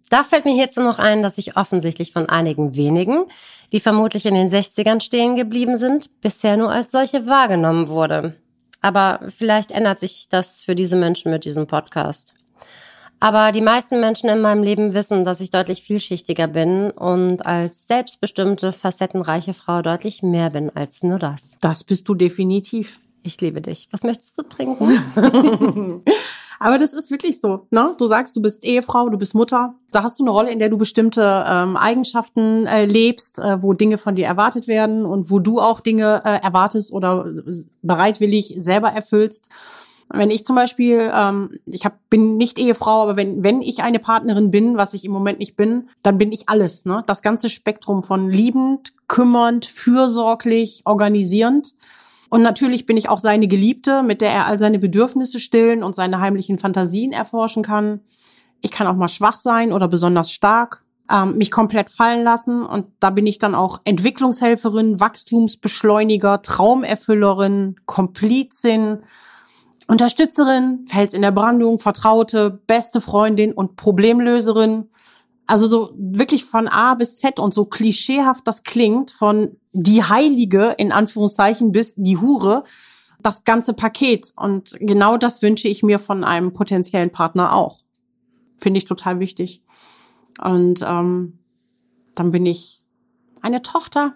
Da 0.09 0.25
fällt 0.25 0.45
mir 0.45 0.54
hierzu 0.54 0.83
noch 0.83 0.99
ein, 0.99 1.23
dass 1.23 1.38
ich 1.38 1.57
offensichtlich 1.57 2.12
von 2.12 2.28
einigen 2.28 2.76
wenigen, 2.76 3.25
die 3.73 3.81
vermutlich 3.81 4.26
in 4.26 4.35
den 4.35 4.49
60ern 4.49 5.00
stehen 5.00 5.37
geblieben 5.37 5.76
sind, 5.76 6.21
bisher 6.21 6.57
nur 6.57 6.71
als 6.71 6.90
solche 6.90 7.26
wahrgenommen 7.26 7.88
wurde. 7.88 8.37
Aber 8.82 9.20
vielleicht 9.28 9.70
ändert 9.70 10.00
sich 10.00 10.26
das 10.28 10.60
für 10.60 10.74
diese 10.74 10.96
Menschen 10.96 11.30
mit 11.30 11.44
diesem 11.44 11.66
Podcast. 11.66 12.34
Aber 13.20 13.52
die 13.52 13.60
meisten 13.60 14.00
Menschen 14.00 14.28
in 14.28 14.40
meinem 14.40 14.64
Leben 14.64 14.94
wissen, 14.94 15.24
dass 15.24 15.40
ich 15.40 15.50
deutlich 15.50 15.84
vielschichtiger 15.84 16.48
bin 16.48 16.90
und 16.90 17.46
als 17.46 17.86
selbstbestimmte, 17.86 18.72
facettenreiche 18.72 19.54
Frau 19.54 19.80
deutlich 19.80 20.24
mehr 20.24 20.50
bin 20.50 20.70
als 20.70 21.04
nur 21.04 21.20
das. 21.20 21.56
Das 21.60 21.84
bist 21.84 22.08
du 22.08 22.14
definitiv. 22.14 22.98
Ich 23.22 23.40
liebe 23.40 23.60
dich. 23.60 23.86
Was 23.92 24.02
möchtest 24.02 24.36
du 24.36 24.42
trinken? 24.42 26.02
Aber 26.62 26.78
das 26.78 26.95
ist 26.95 27.11
wirklich 27.11 27.40
so. 27.40 27.66
Ne? 27.73 27.92
Du 27.99 28.07
sagst, 28.07 28.37
du 28.37 28.40
bist 28.40 28.64
Ehefrau, 28.64 29.09
du 29.09 29.19
bist 29.19 29.35
Mutter. 29.35 29.75
Da 29.90 30.04
hast 30.04 30.21
du 30.21 30.23
eine 30.23 30.31
Rolle, 30.31 30.52
in 30.52 30.61
der 30.61 30.69
du 30.69 30.78
bestimmte 30.78 31.45
ähm, 31.45 31.76
Eigenschaften 31.76 32.66
äh, 32.66 32.85
lebst, 32.85 33.40
äh, 33.40 33.61
wo 33.61 33.73
Dinge 33.73 33.99
von 33.99 34.14
dir 34.14 34.26
erwartet 34.26 34.69
werden 34.69 35.04
und 35.04 35.28
wo 35.28 35.40
du 35.40 35.61
auch 35.61 35.81
Dinge 35.81 36.23
äh, 36.25 36.40
erwartest 36.40 36.92
oder 36.92 37.26
bereitwillig 37.83 38.54
selber 38.59 38.90
erfüllst. 38.90 39.49
Wenn 40.09 40.31
ich 40.31 40.45
zum 40.45 40.54
Beispiel, 40.54 41.11
ähm, 41.12 41.59
ich 41.66 41.85
hab, 41.85 41.99
bin 42.09 42.37
nicht 42.37 42.61
Ehefrau, 42.61 43.02
aber 43.02 43.16
wenn, 43.16 43.42
wenn 43.42 43.61
ich 43.61 43.83
eine 43.83 43.99
Partnerin 43.99 44.52
bin, 44.52 44.76
was 44.76 44.95
ich 44.95 45.04
im 45.04 45.11
Moment 45.11 45.40
nicht 45.40 45.57
bin, 45.57 45.88
dann 46.04 46.16
bin 46.16 46.31
ich 46.31 46.49
alles. 46.49 46.85
Ne? 46.85 47.02
Das 47.09 47.23
ganze 47.23 47.49
Spektrum 47.49 48.04
von 48.04 48.31
liebend, 48.31 48.92
kümmernd, 49.09 49.66
fürsorglich, 49.66 50.83
organisierend. 50.85 51.75
Und 52.32 52.40
natürlich 52.40 52.86
bin 52.86 52.96
ich 52.96 53.10
auch 53.10 53.18
seine 53.18 53.46
Geliebte, 53.46 54.02
mit 54.02 54.22
der 54.22 54.30
er 54.30 54.46
all 54.46 54.58
seine 54.58 54.78
Bedürfnisse 54.78 55.38
stillen 55.38 55.82
und 55.82 55.94
seine 55.94 56.18
heimlichen 56.18 56.58
Fantasien 56.58 57.12
erforschen 57.12 57.62
kann. 57.62 58.00
Ich 58.62 58.70
kann 58.70 58.86
auch 58.86 58.96
mal 58.96 59.08
schwach 59.08 59.36
sein 59.36 59.70
oder 59.70 59.86
besonders 59.86 60.32
stark, 60.32 60.86
ähm, 61.10 61.36
mich 61.36 61.50
komplett 61.50 61.90
fallen 61.90 62.24
lassen. 62.24 62.64
Und 62.64 62.86
da 63.00 63.10
bin 63.10 63.26
ich 63.26 63.38
dann 63.38 63.54
auch 63.54 63.82
Entwicklungshelferin, 63.84 64.98
Wachstumsbeschleuniger, 64.98 66.40
Traumerfüllerin, 66.40 67.76
Komplizin, 67.84 69.00
Unterstützerin, 69.86 70.86
Fels 70.88 71.12
in 71.12 71.20
der 71.20 71.32
Brandung, 71.32 71.80
Vertraute, 71.80 72.62
beste 72.66 73.02
Freundin 73.02 73.52
und 73.52 73.76
Problemlöserin. 73.76 74.88
Also 75.46 75.66
so 75.66 75.90
wirklich 75.98 76.46
von 76.46 76.66
A 76.66 76.94
bis 76.94 77.18
Z 77.18 77.38
und 77.38 77.52
so 77.52 77.66
klischeehaft 77.66 78.48
das 78.48 78.62
klingt, 78.62 79.10
von 79.10 79.58
die 79.72 80.02
Heilige 80.04 80.74
in 80.78 80.92
Anführungszeichen 80.92 81.72
bis 81.72 81.94
die 81.96 82.18
Hure, 82.18 82.64
das 83.20 83.44
ganze 83.44 83.74
Paket. 83.74 84.32
Und 84.36 84.76
genau 84.80 85.16
das 85.16 85.42
wünsche 85.42 85.68
ich 85.68 85.82
mir 85.82 85.98
von 85.98 86.24
einem 86.24 86.52
potenziellen 86.52 87.10
Partner 87.10 87.54
auch. 87.54 87.80
Finde 88.58 88.78
ich 88.78 88.84
total 88.84 89.18
wichtig. 89.20 89.62
Und 90.42 90.82
ähm, 90.82 91.38
dann 92.14 92.30
bin 92.32 92.46
ich 92.46 92.84
eine 93.40 93.62
Tochter, 93.62 94.14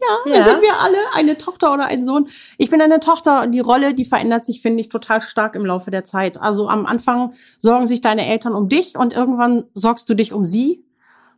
ja, 0.00 0.32
Ja. 0.32 0.34
wir 0.34 0.44
sind 0.44 0.62
wir 0.62 0.80
alle 0.80 0.96
eine 1.14 1.38
Tochter 1.38 1.72
oder 1.72 1.86
ein 1.86 2.04
Sohn. 2.04 2.28
Ich 2.58 2.70
bin 2.70 2.80
eine 2.82 3.00
Tochter 3.00 3.42
und 3.42 3.52
die 3.52 3.60
Rolle, 3.60 3.94
die 3.94 4.04
verändert 4.04 4.44
sich, 4.44 4.60
finde 4.60 4.80
ich, 4.80 4.88
total 4.88 5.20
stark 5.22 5.54
im 5.54 5.64
Laufe 5.64 5.90
der 5.90 6.04
Zeit. 6.04 6.40
Also 6.40 6.68
am 6.68 6.86
Anfang 6.86 7.32
sorgen 7.60 7.86
sich 7.86 8.00
deine 8.00 8.26
Eltern 8.26 8.54
um 8.54 8.68
dich 8.68 8.96
und 8.98 9.14
irgendwann 9.14 9.64
sorgst 9.72 10.08
du 10.08 10.14
dich 10.14 10.32
um 10.32 10.44
sie. 10.44 10.84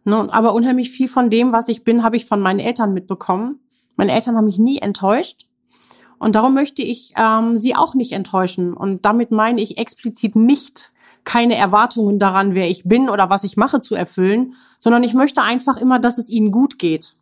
Ne? 0.07 0.29
Aber 0.31 0.55
unheimlich 0.55 0.91
viel 0.91 1.09
von 1.09 1.31
dem, 1.31 1.53
was 1.53 1.69
ich 1.69 1.85
bin, 1.85 2.03
habe 2.03 2.17
ich 2.17 2.27
von 2.27 2.41
meinen 2.41 2.61
Eltern 2.61 2.95
mitbekommen. 2.95 3.61
Meine 3.97 4.13
Eltern 4.13 4.37
haben 4.37 4.47
mich 4.47 4.59
nie 4.59 4.79
enttäuscht. 4.79 5.47
Und 6.19 6.35
darum 6.37 6.55
möchte 6.55 6.81
ich 6.83 7.13
ähm, 7.17 7.59
sie 7.59 7.75
auch 7.75 7.95
nicht 7.95 8.13
enttäuschen. 8.13 8.73
Und 8.73 9.05
damit 9.05 9.33
meine 9.33 9.61
ich 9.61 9.79
explizit 9.79 10.37
nicht 10.37 10.93
keine 11.25 11.57
Erwartungen 11.57 12.21
daran, 12.21 12.55
wer 12.55 12.71
ich 12.71 12.85
bin 12.85 13.11
oder 13.11 13.29
was 13.31 13.43
ich 13.43 13.57
mache, 13.57 13.81
zu 13.81 13.97
erfüllen, 13.97 14.55
sondern 14.79 15.03
ich 15.03 15.13
möchte 15.13 15.43
einfach 15.43 15.77
immer, 15.77 15.99
dass 15.99 16.19
es 16.19 16.29
ihnen 16.29 16.53
gut 16.53 16.79
geht. 16.79 17.17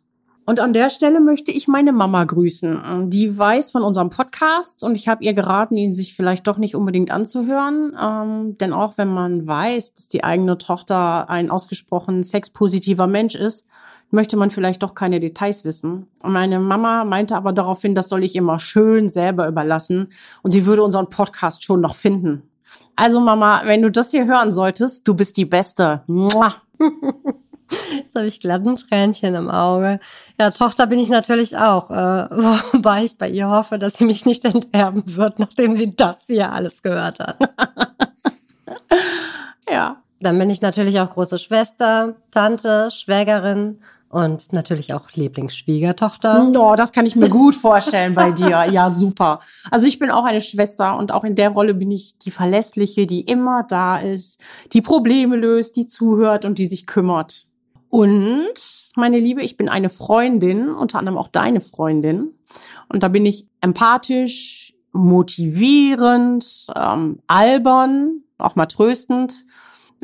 Und 0.45 0.59
an 0.59 0.73
der 0.73 0.91
Stelle 0.91 1.19
möchte 1.19 1.51
ich 1.51 1.67
meine 1.67 1.91
Mama 1.91 2.23
grüßen. 2.23 3.09
Die 3.09 3.35
weiß 3.35 3.71
von 3.71 3.81
unserem 3.81 4.11
Podcast 4.11 4.83
und 4.83 4.93
ich 4.95 5.07
habe 5.07 5.23
ihr 5.23 5.33
geraten, 5.33 5.75
ihn 5.75 5.95
sich 5.95 6.15
vielleicht 6.15 6.45
doch 6.45 6.57
nicht 6.57 6.75
unbedingt 6.75 7.09
anzuhören. 7.09 7.97
Ähm, 7.99 8.57
denn 8.59 8.71
auch 8.71 8.97
wenn 8.97 9.07
man 9.07 9.47
weiß, 9.47 9.95
dass 9.95 10.07
die 10.07 10.23
eigene 10.23 10.59
Tochter 10.59 11.29
ein 11.29 11.49
ausgesprochen 11.49 12.21
sexpositiver 12.21 13.07
Mensch 13.07 13.33
ist, 13.33 13.65
möchte 14.11 14.37
man 14.37 14.51
vielleicht 14.51 14.83
doch 14.83 14.93
keine 14.93 15.19
Details 15.19 15.65
wissen. 15.65 16.07
Und 16.21 16.33
meine 16.33 16.59
Mama 16.59 17.05
meinte 17.05 17.35
aber 17.35 17.51
daraufhin, 17.51 17.95
das 17.95 18.07
soll 18.07 18.23
ich 18.23 18.35
immer 18.35 18.59
schön 18.59 19.09
selber 19.09 19.47
überlassen 19.47 20.09
und 20.43 20.51
sie 20.51 20.67
würde 20.67 20.83
unseren 20.83 21.09
Podcast 21.09 21.63
schon 21.63 21.81
noch 21.81 21.95
finden. 21.95 22.43
Also 22.95 23.19
Mama, 23.19 23.63
wenn 23.65 23.81
du 23.81 23.89
das 23.89 24.11
hier 24.11 24.25
hören 24.25 24.51
solltest, 24.51 25.07
du 25.07 25.15
bist 25.15 25.37
die 25.37 25.45
Beste. 25.45 26.03
Mua. 26.05 26.55
Jetzt 27.91 28.15
habe 28.15 28.27
ich 28.27 28.39
glatt 28.39 28.65
ein 28.65 28.75
Tränchen 28.75 29.35
im 29.35 29.49
Auge. 29.49 29.99
Ja, 30.39 30.51
Tochter 30.51 30.87
bin 30.87 30.99
ich 30.99 31.09
natürlich 31.09 31.57
auch. 31.57 31.89
Äh, 31.89 31.95
wobei 32.73 33.03
ich 33.03 33.17
bei 33.17 33.29
ihr 33.29 33.49
hoffe, 33.49 33.79
dass 33.79 33.97
sie 33.97 34.05
mich 34.05 34.25
nicht 34.25 34.45
enterben 34.45 35.03
wird, 35.15 35.39
nachdem 35.39 35.75
sie 35.75 35.95
das 35.95 36.25
hier 36.27 36.51
alles 36.51 36.81
gehört 36.83 37.19
hat. 37.19 37.37
Ja. 39.69 40.01
Dann 40.19 40.39
bin 40.39 40.49
ich 40.49 40.61
natürlich 40.61 40.99
auch 40.99 41.09
große 41.09 41.37
Schwester, 41.37 42.15
Tante, 42.31 42.89
Schwägerin 42.89 43.79
und 44.09 44.53
natürlich 44.53 44.93
auch 44.93 45.11
Lieblingsschwiegertochter. 45.11 46.45
No, 46.45 46.75
das 46.75 46.93
kann 46.93 47.05
ich 47.05 47.17
mir 47.17 47.29
gut 47.29 47.53
vorstellen 47.53 48.15
bei 48.15 48.31
dir. 48.31 48.65
Ja, 48.71 48.89
super. 48.89 49.41
Also 49.71 49.87
ich 49.87 49.99
bin 49.99 50.09
auch 50.09 50.23
eine 50.23 50.39
Schwester 50.39 50.97
und 50.97 51.11
auch 51.11 51.25
in 51.25 51.35
der 51.35 51.49
Rolle 51.49 51.73
bin 51.73 51.91
ich 51.91 52.17
die 52.19 52.31
Verlässliche, 52.31 53.07
die 53.07 53.21
immer 53.21 53.63
da 53.67 53.97
ist, 53.97 54.39
die 54.71 54.81
Probleme 54.81 55.35
löst, 55.35 55.75
die 55.75 55.85
zuhört 55.85 56.45
und 56.45 56.59
die 56.59 56.67
sich 56.67 56.87
kümmert. 56.87 57.45
Und, 57.95 58.91
meine 58.97 59.21
Liebe, 59.21 59.41
ich 59.41 59.55
bin 59.55 59.69
eine 59.69 59.89
Freundin, 59.89 60.67
unter 60.67 60.99
anderem 60.99 61.17
auch 61.17 61.29
deine 61.29 61.61
Freundin. 61.61 62.33
Und 62.89 63.03
da 63.03 63.07
bin 63.07 63.25
ich 63.25 63.47
empathisch, 63.61 64.73
motivierend, 64.91 66.67
ähm, 66.75 67.19
albern, 67.27 68.23
auch 68.37 68.57
mal 68.57 68.65
tröstend. 68.65 69.45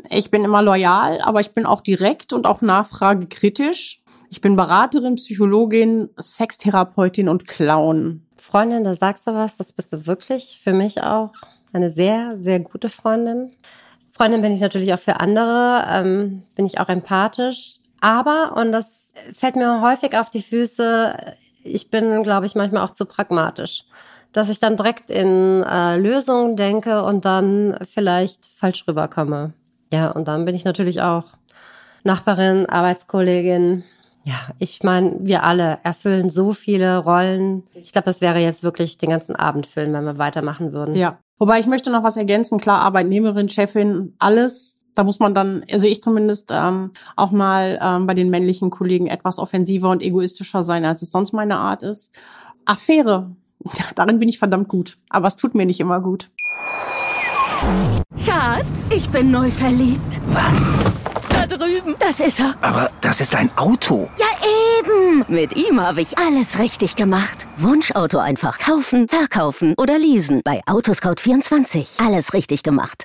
Ich 0.08 0.30
bin 0.30 0.42
immer 0.42 0.62
loyal, 0.62 1.20
aber 1.20 1.40
ich 1.40 1.52
bin 1.52 1.66
auch 1.66 1.82
direkt 1.82 2.32
und 2.32 2.46
auch 2.46 2.62
nachfragekritisch. 2.62 4.02
Ich 4.30 4.40
bin 4.40 4.56
Beraterin, 4.56 5.16
Psychologin, 5.16 6.08
Sextherapeutin 6.18 7.28
und 7.28 7.46
Clown. 7.46 8.22
Freundin, 8.38 8.84
da 8.84 8.94
sagst 8.94 9.26
du 9.26 9.34
was, 9.34 9.58
das 9.58 9.74
bist 9.74 9.92
du 9.92 10.06
wirklich. 10.06 10.58
Für 10.64 10.72
mich 10.72 11.02
auch 11.02 11.34
eine 11.74 11.90
sehr, 11.90 12.40
sehr 12.40 12.58
gute 12.60 12.88
Freundin. 12.88 13.52
Freundin 14.10 14.40
bin 14.40 14.52
ich 14.52 14.62
natürlich 14.62 14.94
auch 14.94 14.98
für 14.98 15.20
andere, 15.20 15.84
ähm, 15.90 16.44
bin 16.54 16.64
ich 16.64 16.80
auch 16.80 16.88
empathisch. 16.88 17.81
Aber, 18.02 18.56
und 18.56 18.72
das 18.72 19.12
fällt 19.32 19.54
mir 19.54 19.80
häufig 19.80 20.18
auf 20.18 20.28
die 20.28 20.42
Füße, 20.42 21.14
ich 21.62 21.88
bin, 21.88 22.24
glaube 22.24 22.46
ich, 22.46 22.56
manchmal 22.56 22.82
auch 22.82 22.90
zu 22.90 23.06
pragmatisch. 23.06 23.84
Dass 24.32 24.48
ich 24.48 24.58
dann 24.58 24.76
direkt 24.76 25.08
in 25.10 25.62
äh, 25.62 25.96
Lösungen 25.98 26.56
denke 26.56 27.04
und 27.04 27.24
dann 27.24 27.78
vielleicht 27.88 28.46
falsch 28.46 28.88
rüberkomme. 28.88 29.52
Ja, 29.92 30.10
und 30.10 30.26
dann 30.26 30.44
bin 30.44 30.56
ich 30.56 30.64
natürlich 30.64 31.00
auch 31.00 31.26
Nachbarin, 32.02 32.66
Arbeitskollegin. 32.66 33.84
Ja, 34.24 34.34
ich 34.58 34.82
meine, 34.82 35.16
wir 35.20 35.44
alle 35.44 35.78
erfüllen 35.84 36.28
so 36.28 36.52
viele 36.52 36.98
Rollen. 36.98 37.62
Ich 37.74 37.92
glaube, 37.92 38.06
das 38.06 38.20
wäre 38.20 38.40
jetzt 38.40 38.64
wirklich 38.64 38.98
den 38.98 39.10
ganzen 39.10 39.36
Abend 39.36 39.66
füllen, 39.66 39.92
wenn 39.92 40.04
wir 40.04 40.18
weitermachen 40.18 40.72
würden. 40.72 40.96
Ja. 40.96 41.18
Wobei 41.38 41.60
ich 41.60 41.66
möchte 41.68 41.92
noch 41.92 42.02
was 42.02 42.16
ergänzen. 42.16 42.58
Klar, 42.58 42.80
Arbeitnehmerin, 42.80 43.48
Chefin, 43.48 44.14
alles. 44.18 44.81
Da 44.94 45.04
muss 45.04 45.20
man 45.20 45.34
dann, 45.34 45.64
also 45.72 45.86
ich 45.86 46.02
zumindest 46.02 46.50
ähm, 46.52 46.90
auch 47.16 47.30
mal 47.30 47.78
ähm, 47.80 48.06
bei 48.06 48.14
den 48.14 48.30
männlichen 48.30 48.70
Kollegen 48.70 49.06
etwas 49.06 49.38
offensiver 49.38 49.90
und 49.90 50.02
egoistischer 50.02 50.62
sein, 50.62 50.84
als 50.84 51.02
es 51.02 51.10
sonst 51.10 51.32
meine 51.32 51.56
Art 51.56 51.82
ist. 51.82 52.10
Affäre, 52.64 53.34
ja, 53.76 53.84
darin 53.94 54.18
bin 54.18 54.28
ich 54.28 54.38
verdammt 54.38 54.68
gut. 54.68 54.98
Aber 55.08 55.28
es 55.28 55.36
tut 55.36 55.54
mir 55.54 55.66
nicht 55.66 55.80
immer 55.80 56.00
gut. 56.00 56.30
Schatz, 58.16 58.90
ich 58.94 59.08
bin 59.08 59.30
neu 59.30 59.50
verliebt. 59.50 60.20
Was? 60.28 60.72
Da 61.28 61.46
drüben. 61.46 61.94
Das 61.98 62.20
ist 62.20 62.40
er. 62.40 62.54
Aber 62.60 62.90
das 63.00 63.20
ist 63.20 63.34
ein 63.34 63.50
Auto. 63.56 64.08
Ja, 64.18 64.26
eben. 64.78 65.24
Mit 65.28 65.56
ihm 65.56 65.80
habe 65.80 66.00
ich 66.00 66.18
alles 66.18 66.58
richtig 66.58 66.96
gemacht. 66.96 67.46
Wunschauto 67.56 68.18
einfach 68.18 68.58
kaufen, 68.58 69.08
verkaufen 69.08 69.74
oder 69.78 69.98
leasen. 69.98 70.42
Bei 70.44 70.60
Autoscout24. 70.66 72.04
Alles 72.04 72.34
richtig 72.34 72.62
gemacht. 72.62 73.04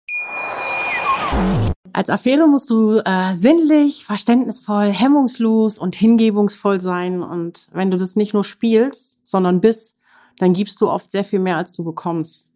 Als 1.93 2.09
Affäre 2.09 2.47
musst 2.47 2.69
du 2.69 2.99
äh, 3.03 3.33
sinnlich, 3.33 4.05
verständnisvoll, 4.05 4.87
hemmungslos 4.87 5.77
und 5.77 5.95
hingebungsvoll 5.95 6.79
sein. 6.79 7.21
Und 7.21 7.67
wenn 7.73 7.91
du 7.91 7.97
das 7.97 8.15
nicht 8.15 8.33
nur 8.33 8.43
spielst, 8.43 9.19
sondern 9.23 9.61
bist, 9.61 9.97
dann 10.37 10.53
gibst 10.53 10.81
du 10.81 10.89
oft 10.89 11.11
sehr 11.11 11.23
viel 11.23 11.39
mehr, 11.39 11.57
als 11.57 11.73
du 11.73 11.83
bekommst. 11.83 12.49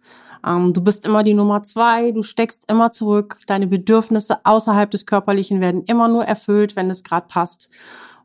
Ähm, 0.45 0.73
du 0.73 0.81
bist 0.81 1.05
immer 1.05 1.23
die 1.23 1.33
Nummer 1.33 1.63
zwei, 1.63 2.11
du 2.11 2.23
steckst 2.23 2.69
immer 2.69 2.91
zurück. 2.91 3.39
Deine 3.47 3.67
Bedürfnisse 3.67 4.37
außerhalb 4.45 4.89
des 4.89 5.05
Körperlichen 5.05 5.59
werden 5.59 5.83
immer 5.83 6.07
nur 6.07 6.25
erfüllt, 6.25 6.75
wenn 6.75 6.89
es 6.89 7.03
gerade 7.03 7.27
passt. 7.27 7.69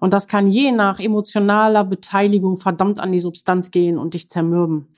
Und 0.01 0.13
das 0.13 0.27
kann 0.27 0.51
je 0.51 0.73
nach 0.73 0.99
emotionaler 0.99 1.85
Beteiligung 1.85 2.57
verdammt 2.57 2.99
an 2.99 3.13
die 3.13 3.21
Substanz 3.21 3.71
gehen 3.71 3.99
und 3.99 4.15
dich 4.15 4.29
zermürben. 4.29 4.89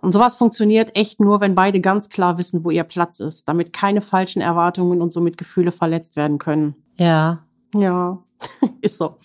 Und 0.00 0.12
sowas 0.12 0.34
funktioniert 0.34 0.96
echt 0.96 1.20
nur, 1.20 1.40
wenn 1.40 1.54
beide 1.54 1.80
ganz 1.80 2.08
klar 2.08 2.38
wissen, 2.38 2.64
wo 2.64 2.70
ihr 2.70 2.84
Platz 2.84 3.20
ist, 3.20 3.48
damit 3.48 3.72
keine 3.72 4.00
falschen 4.00 4.40
Erwartungen 4.40 5.02
und 5.02 5.12
somit 5.12 5.36
Gefühle 5.36 5.70
verletzt 5.70 6.16
werden 6.16 6.38
können. 6.38 6.74
Ja. 6.96 7.40
Ja. 7.74 8.18
ist 8.80 8.98
so. 8.98 9.16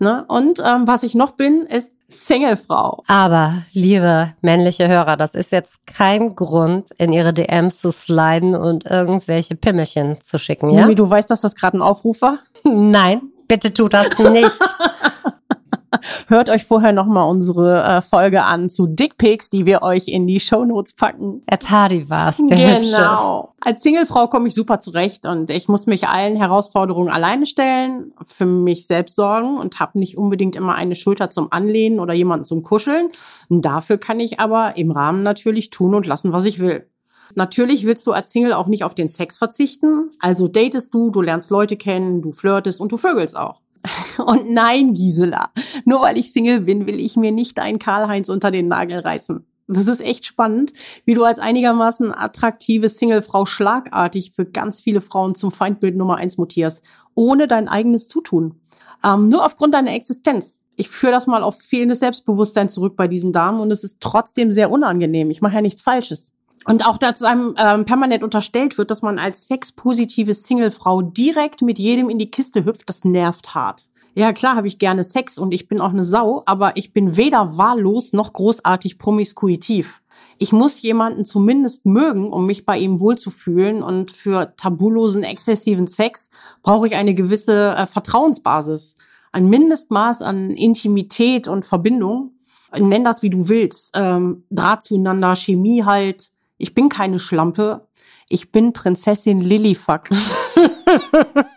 Ne? 0.00 0.24
Und 0.28 0.60
ähm, 0.64 0.86
was 0.86 1.02
ich 1.02 1.14
noch 1.14 1.32
bin, 1.32 1.62
ist 1.62 1.92
Singlefrau. 2.08 3.02
Aber, 3.06 3.62
liebe 3.72 4.32
männliche 4.40 4.88
Hörer, 4.88 5.16
das 5.16 5.34
ist 5.34 5.52
jetzt 5.52 5.86
kein 5.86 6.34
Grund, 6.34 6.90
in 6.98 7.12
ihre 7.12 7.32
DMs 7.32 7.78
zu 7.78 7.90
sliden 7.90 8.54
und 8.54 8.84
irgendwelche 8.84 9.56
Pimmelchen 9.56 10.18
zu 10.22 10.38
schicken, 10.38 10.70
ja? 10.70 10.82
Mimi, 10.82 10.94
du 10.94 11.08
weißt, 11.08 11.30
dass 11.30 11.40
das 11.40 11.54
gerade 11.54 11.78
ein 11.78 11.82
Aufruf 11.82 12.22
war? 12.22 12.38
Nein, 12.64 13.22
bitte 13.48 13.72
tu 13.72 13.88
das 13.88 14.18
nicht. 14.18 14.58
Hört 16.28 16.50
euch 16.50 16.64
vorher 16.64 16.92
nochmal 16.92 17.28
unsere 17.28 17.82
äh, 17.82 18.02
Folge 18.02 18.44
an 18.44 18.68
zu 18.68 18.86
Dickpics, 18.86 19.50
die 19.50 19.66
wir 19.66 19.82
euch 19.82 20.08
in 20.08 20.26
die 20.26 20.40
Shownotes 20.40 20.94
packen. 20.94 21.42
Der 21.50 21.58
Tadi 21.58 22.08
war's, 22.08 22.36
der 22.38 22.76
Hübsche. 22.76 22.90
Genau. 22.90 23.54
Als 23.60 23.82
Singlefrau 23.82 24.26
komme 24.26 24.48
ich 24.48 24.54
super 24.54 24.80
zurecht 24.80 25.26
und 25.26 25.50
ich 25.50 25.68
muss 25.68 25.86
mich 25.86 26.08
allen 26.08 26.36
Herausforderungen 26.36 27.10
alleine 27.10 27.46
stellen, 27.46 28.12
für 28.26 28.46
mich 28.46 28.86
selbst 28.86 29.16
sorgen 29.16 29.58
und 29.58 29.80
habe 29.80 29.98
nicht 29.98 30.18
unbedingt 30.18 30.56
immer 30.56 30.74
eine 30.74 30.94
Schulter 30.94 31.30
zum 31.30 31.50
Anlehnen 31.50 32.00
oder 32.00 32.12
jemanden 32.14 32.44
zum 32.44 32.62
Kuscheln. 32.62 33.08
Und 33.48 33.64
dafür 33.64 33.98
kann 33.98 34.20
ich 34.20 34.40
aber 34.40 34.76
im 34.76 34.90
Rahmen 34.90 35.22
natürlich 35.22 35.70
tun 35.70 35.94
und 35.94 36.06
lassen, 36.06 36.32
was 36.32 36.44
ich 36.44 36.58
will. 36.58 36.88
Natürlich 37.34 37.84
willst 37.84 38.06
du 38.06 38.12
als 38.12 38.32
Single 38.32 38.52
auch 38.52 38.66
nicht 38.66 38.84
auf 38.84 38.94
den 38.94 39.08
Sex 39.08 39.36
verzichten. 39.36 40.10
Also 40.20 40.48
datest 40.48 40.94
du, 40.94 41.10
du 41.10 41.20
lernst 41.20 41.50
Leute 41.50 41.76
kennen, 41.76 42.22
du 42.22 42.32
flirtest 42.32 42.80
und 42.80 42.92
du 42.92 42.96
vögelst 42.96 43.36
auch. 43.36 43.60
Und 44.18 44.50
nein, 44.50 44.94
Gisela, 44.94 45.50
nur 45.84 46.00
weil 46.00 46.16
ich 46.16 46.32
Single 46.32 46.60
bin, 46.60 46.86
will 46.86 46.98
ich 46.98 47.16
mir 47.16 47.32
nicht 47.32 47.58
einen 47.58 47.78
Karl-Heinz 47.78 48.30
unter 48.30 48.50
den 48.50 48.66
Nagel 48.66 49.00
reißen. 49.00 49.44
Das 49.66 49.86
ist 49.86 50.02
echt 50.02 50.26
spannend, 50.26 50.72
wie 51.04 51.14
du 51.14 51.24
als 51.24 51.38
einigermaßen 51.38 52.12
attraktive 52.14 52.88
Singlefrau 52.88 53.46
schlagartig 53.46 54.32
für 54.32 54.44
ganz 54.44 54.80
viele 54.82 55.00
Frauen 55.00 55.34
zum 55.34 55.52
Feindbild 55.52 55.96
Nummer 55.96 56.16
eins 56.16 56.36
mutierst, 56.36 56.84
ohne 57.14 57.48
dein 57.48 57.68
eigenes 57.68 58.08
Zutun. 58.08 58.60
Ähm, 59.04 59.28
nur 59.28 59.44
aufgrund 59.44 59.74
deiner 59.74 59.94
Existenz. 59.94 60.60
Ich 60.76 60.88
führe 60.88 61.12
das 61.12 61.26
mal 61.26 61.42
auf 61.42 61.60
fehlendes 61.60 62.00
Selbstbewusstsein 62.00 62.68
zurück 62.68 62.96
bei 62.96 63.08
diesen 63.08 63.32
Damen 63.32 63.60
und 63.60 63.70
es 63.70 63.84
ist 63.84 63.98
trotzdem 64.00 64.52
sehr 64.52 64.70
unangenehm. 64.70 65.30
Ich 65.30 65.40
mache 65.40 65.54
ja 65.54 65.60
nichts 65.60 65.82
Falsches. 65.82 66.32
Und 66.66 66.86
auch, 66.86 66.98
dass 66.98 67.22
einem 67.22 67.54
ähm, 67.58 67.84
permanent 67.84 68.24
unterstellt 68.24 68.78
wird, 68.78 68.90
dass 68.90 69.02
man 69.02 69.18
als 69.18 69.48
sexpositive 69.48 70.34
Singlefrau 70.34 71.02
direkt 71.02 71.62
mit 71.62 71.78
jedem 71.78 72.08
in 72.08 72.18
die 72.18 72.30
Kiste 72.30 72.64
hüpft, 72.64 72.88
das 72.88 73.04
nervt 73.04 73.54
hart. 73.54 73.84
Ja, 74.16 74.32
klar 74.32 74.54
habe 74.56 74.68
ich 74.68 74.78
gerne 74.78 75.02
Sex 75.02 75.38
und 75.38 75.52
ich 75.52 75.66
bin 75.68 75.80
auch 75.80 75.90
eine 75.90 76.04
Sau, 76.04 76.42
aber 76.46 76.76
ich 76.76 76.92
bin 76.92 77.16
weder 77.16 77.58
wahllos 77.58 78.12
noch 78.12 78.32
großartig 78.32 78.98
promiskuitiv. 78.98 80.00
Ich 80.38 80.52
muss 80.52 80.82
jemanden 80.82 81.24
zumindest 81.24 81.86
mögen, 81.86 82.32
um 82.32 82.46
mich 82.46 82.64
bei 82.64 82.78
ihm 82.78 83.00
wohlzufühlen. 83.00 83.82
Und 83.82 84.12
für 84.12 84.54
tabulosen, 84.56 85.22
exzessiven 85.22 85.88
Sex 85.88 86.30
brauche 86.62 86.86
ich 86.86 86.96
eine 86.96 87.14
gewisse 87.14 87.74
äh, 87.76 87.86
Vertrauensbasis. 87.86 88.96
Ein 89.32 89.48
Mindestmaß 89.48 90.22
an 90.22 90.50
Intimität 90.50 91.48
und 91.48 91.66
Verbindung. 91.66 92.32
Nenn 92.76 93.04
das, 93.04 93.22
wie 93.22 93.30
du 93.30 93.48
willst. 93.48 93.92
Ähm, 93.94 94.44
Draht 94.50 94.82
zueinander, 94.82 95.36
Chemie 95.36 95.84
halt, 95.84 96.30
ich 96.58 96.74
bin 96.74 96.88
keine 96.88 97.18
Schlampe. 97.18 97.86
Ich 98.28 98.52
bin 98.52 98.72
Prinzessin 98.72 99.40
Lillifuck. 99.40 100.08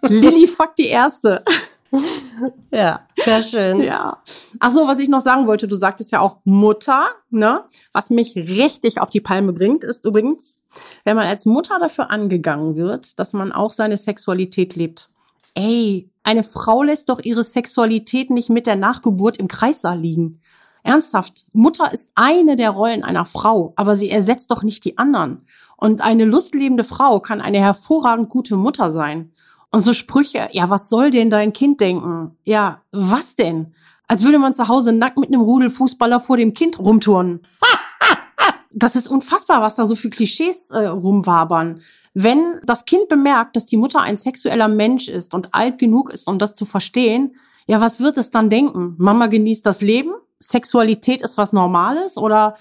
Lillifuck 0.03 0.75
die 0.77 0.87
Erste. 0.87 1.43
Ja, 2.71 3.07
sehr 3.15 3.41
schön. 3.43 3.81
Ja. 3.81 4.21
Ach 4.59 4.71
so, 4.71 4.87
was 4.87 4.99
ich 4.99 5.07
noch 5.07 5.21
sagen 5.21 5.47
wollte, 5.47 5.67
du 5.67 5.75
sagtest 5.75 6.11
ja 6.11 6.19
auch 6.19 6.37
Mutter, 6.43 7.07
ne? 7.29 7.63
Was 7.93 8.09
mich 8.09 8.35
richtig 8.35 8.99
auf 8.99 9.09
die 9.09 9.21
Palme 9.21 9.53
bringt, 9.53 9.83
ist 9.83 10.05
übrigens, 10.05 10.59
wenn 11.05 11.15
man 11.15 11.27
als 11.27 11.45
Mutter 11.45 11.79
dafür 11.79 12.11
angegangen 12.11 12.75
wird, 12.75 13.17
dass 13.19 13.33
man 13.33 13.51
auch 13.51 13.71
seine 13.71 13.97
Sexualität 13.97 14.75
lebt. 14.75 15.09
Ey, 15.55 16.09
eine 16.23 16.43
Frau 16.43 16.83
lässt 16.83 17.09
doch 17.09 17.19
ihre 17.19 17.43
Sexualität 17.43 18.29
nicht 18.29 18.49
mit 18.49 18.67
der 18.67 18.75
Nachgeburt 18.75 19.37
im 19.37 19.47
Kreissaal 19.47 19.99
liegen. 19.99 20.41
Ernsthaft, 20.87 21.45
Mutter 21.51 21.91
ist 21.91 22.11
eine 22.15 22.55
der 22.55 22.69
Rollen 22.69 23.03
einer 23.03 23.25
Frau, 23.25 23.73
aber 23.75 23.97
sie 23.97 24.09
ersetzt 24.09 24.51
doch 24.51 24.63
nicht 24.63 24.85
die 24.85 24.97
anderen. 24.97 25.45
Und 25.75 26.01
eine 26.01 26.23
lustlebende 26.23 26.85
Frau 26.85 27.19
kann 27.19 27.41
eine 27.41 27.59
hervorragend 27.59 28.29
gute 28.29 28.55
Mutter 28.55 28.89
sein. 28.89 29.33
Und 29.69 29.81
so 29.81 29.91
Sprüche, 29.91 30.47
ja, 30.53 30.69
was 30.69 30.87
soll 30.87 31.11
denn 31.11 31.29
dein 31.29 31.51
Kind 31.51 31.81
denken? 31.81 32.37
Ja, 32.45 32.83
was 32.91 33.35
denn? 33.35 33.73
Als 34.07 34.23
würde 34.23 34.39
man 34.39 34.53
zu 34.53 34.69
Hause 34.69 34.93
nackt 34.93 35.19
mit 35.19 35.27
einem 35.27 35.41
Rudel 35.41 35.69
Fußballer 35.69 36.21
vor 36.21 36.37
dem 36.37 36.53
Kind 36.53 36.79
rumturnen. 36.79 37.41
Das 38.79 38.95
ist 38.95 39.07
unfassbar, 39.07 39.61
was 39.61 39.73
da 39.73 39.87
so 39.87 39.95
für 39.95 40.11
Klischees 40.11 40.69
äh, 40.69 40.85
rumwabern. 40.85 41.81
Wenn 42.13 42.59
das 42.63 42.85
Kind 42.85 43.07
bemerkt, 43.07 43.55
dass 43.55 43.65
die 43.65 43.77
Mutter 43.77 44.01
ein 44.01 44.17
sexueller 44.17 44.67
Mensch 44.67 45.07
ist 45.07 45.33
und 45.33 45.55
alt 45.55 45.79
genug 45.79 46.11
ist, 46.11 46.27
um 46.27 46.37
das 46.37 46.53
zu 46.53 46.65
verstehen, 46.65 47.35
ja, 47.65 47.81
was 47.81 47.99
wird 48.01 48.19
es 48.19 48.29
dann 48.29 48.51
denken? 48.51 48.93
Mama 48.99 49.27
genießt 49.27 49.65
das 49.65 49.81
Leben? 49.81 50.11
Sexualität 50.39 51.21
ist 51.21 51.37
was 51.37 51.53
Normales 51.53 52.17
oder 52.17 52.57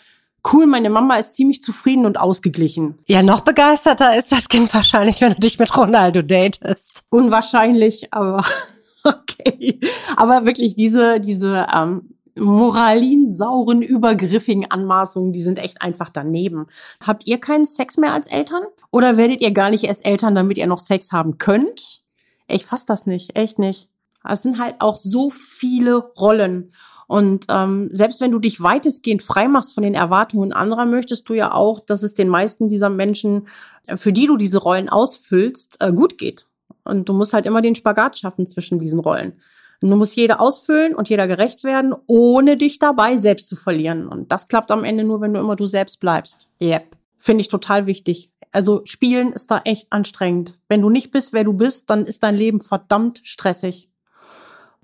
cool, 0.53 0.67
meine 0.67 0.91
Mama 0.91 1.17
ist 1.17 1.37
ziemlich 1.37 1.63
zufrieden 1.63 2.07
und 2.07 2.19
ausgeglichen. 2.19 2.99
Ja, 3.07 3.23
noch 3.23 3.41
begeisterter 3.41 4.17
ist 4.17 4.33
das 4.33 4.49
Kind 4.49 4.73
wahrscheinlich, 4.73 5.21
wenn 5.21 5.33
du 5.33 5.41
dich 5.41 5.59
mit 5.59 5.77
Ronaldo 5.77 6.23
datest. 6.23 7.03
Unwahrscheinlich, 7.11 8.13
aber 8.13 8.45
okay. 9.05 9.81
Aber 10.17 10.45
wirklich 10.45 10.75
diese, 10.75 11.21
diese 11.21 11.67
ähm, 11.75 12.17
moralinsauren, 12.37 13.83
übergriffigen 13.83 14.71
Anmaßungen, 14.71 15.33
die 15.33 15.43
sind 15.43 15.59
echt 15.59 15.83
einfach 15.83 16.11
daneben. 16.11 16.67
Habt 17.05 17.27
ihr 17.27 17.39
keinen 17.39 17.67
Sex 17.67 17.97
mehr 17.97 18.13
als 18.13 18.27
Eltern? 18.27 18.65
Oder 18.91 19.17
werdet 19.17 19.41
ihr 19.41 19.53
gar 19.53 19.71
nicht 19.71 19.85
erst 19.85 20.07
Eltern, 20.07 20.35
damit 20.35 20.59
ihr 20.59 20.67
noch 20.67 20.79
Sex 20.79 21.13
haben 21.13 21.39
könnt? 21.39 22.03
Ich 22.49 22.67
fass 22.67 22.87
das 22.87 23.07
nicht, 23.07 23.37
echt 23.37 23.59
nicht. 23.59 23.89
Es 24.29 24.43
sind 24.43 24.59
halt 24.59 24.77
auch 24.81 24.97
so 24.97 25.31
viele 25.31 25.97
Rollen. 25.97 26.73
Und 27.07 27.47
ähm, 27.49 27.89
selbst 27.93 28.21
wenn 28.21 28.33
du 28.33 28.39
dich 28.39 28.61
weitestgehend 28.61 29.23
frei 29.23 29.47
machst 29.47 29.75
von 29.75 29.83
den 29.83 29.95
Erwartungen 29.95 30.53
anderer, 30.53 30.87
möchtest 30.87 31.29
du 31.29 31.35
ja 31.35 31.53
auch, 31.53 31.81
dass 31.81 32.03
es 32.03 32.15
den 32.15 32.29
meisten 32.29 32.69
dieser 32.69 32.91
Menschen, 32.91 33.47
äh, 33.87 33.97
für 33.97 34.13
die 34.13 34.27
du 34.27 34.37
diese 34.37 34.59
Rollen 34.59 34.89
ausfüllst, 34.89 35.77
äh, 35.81 35.93
gut 35.93 36.19
geht. 36.19 36.47
Und 36.85 37.09
du 37.09 37.13
musst 37.13 37.33
halt 37.33 37.47
immer 37.47 37.63
den 37.63 37.77
Spagat 37.77 38.19
schaffen 38.19 38.47
zwischen 38.47 38.79
diesen 38.79 39.01
Rollen. 39.01 39.35
Und 39.83 39.91
du 39.91 39.97
musst 39.97 40.17
jeder 40.17 40.41
ausfüllen 40.41 40.95
und 40.95 41.09
jeder 41.09 41.27
gerecht 41.29 41.63
werden, 41.63 41.95
ohne 42.07 42.57
dich 42.57 42.79
dabei 42.79 43.17
selbst 43.17 43.49
zu 43.49 43.57
verlieren. 43.57 44.09
Und 44.09 44.33
das 44.33 44.49
klappt 44.49 44.71
am 44.71 44.85
Ende 44.85 45.05
nur, 45.05 45.21
wenn 45.21 45.35
du 45.35 45.41
immer 45.41 45.57
du 45.57 45.67
selbst 45.67 46.01
bleibst. 46.01 46.49
Yep. 46.61 46.97
Finde 47.19 47.43
ich 47.43 47.49
total 47.49 47.87
wichtig. 47.87 48.33
Also 48.53 48.83
spielen 48.85 49.33
ist 49.33 49.51
da 49.51 49.61
echt 49.65 49.93
anstrengend. 49.93 50.59
Wenn 50.69 50.81
du 50.81 50.89
nicht 50.89 51.11
bist, 51.11 51.33
wer 51.33 51.45
du 51.45 51.53
bist, 51.53 51.91
dann 51.91 52.07
ist 52.07 52.23
dein 52.23 52.37
Leben 52.37 52.61
verdammt 52.61 53.21
stressig 53.23 53.91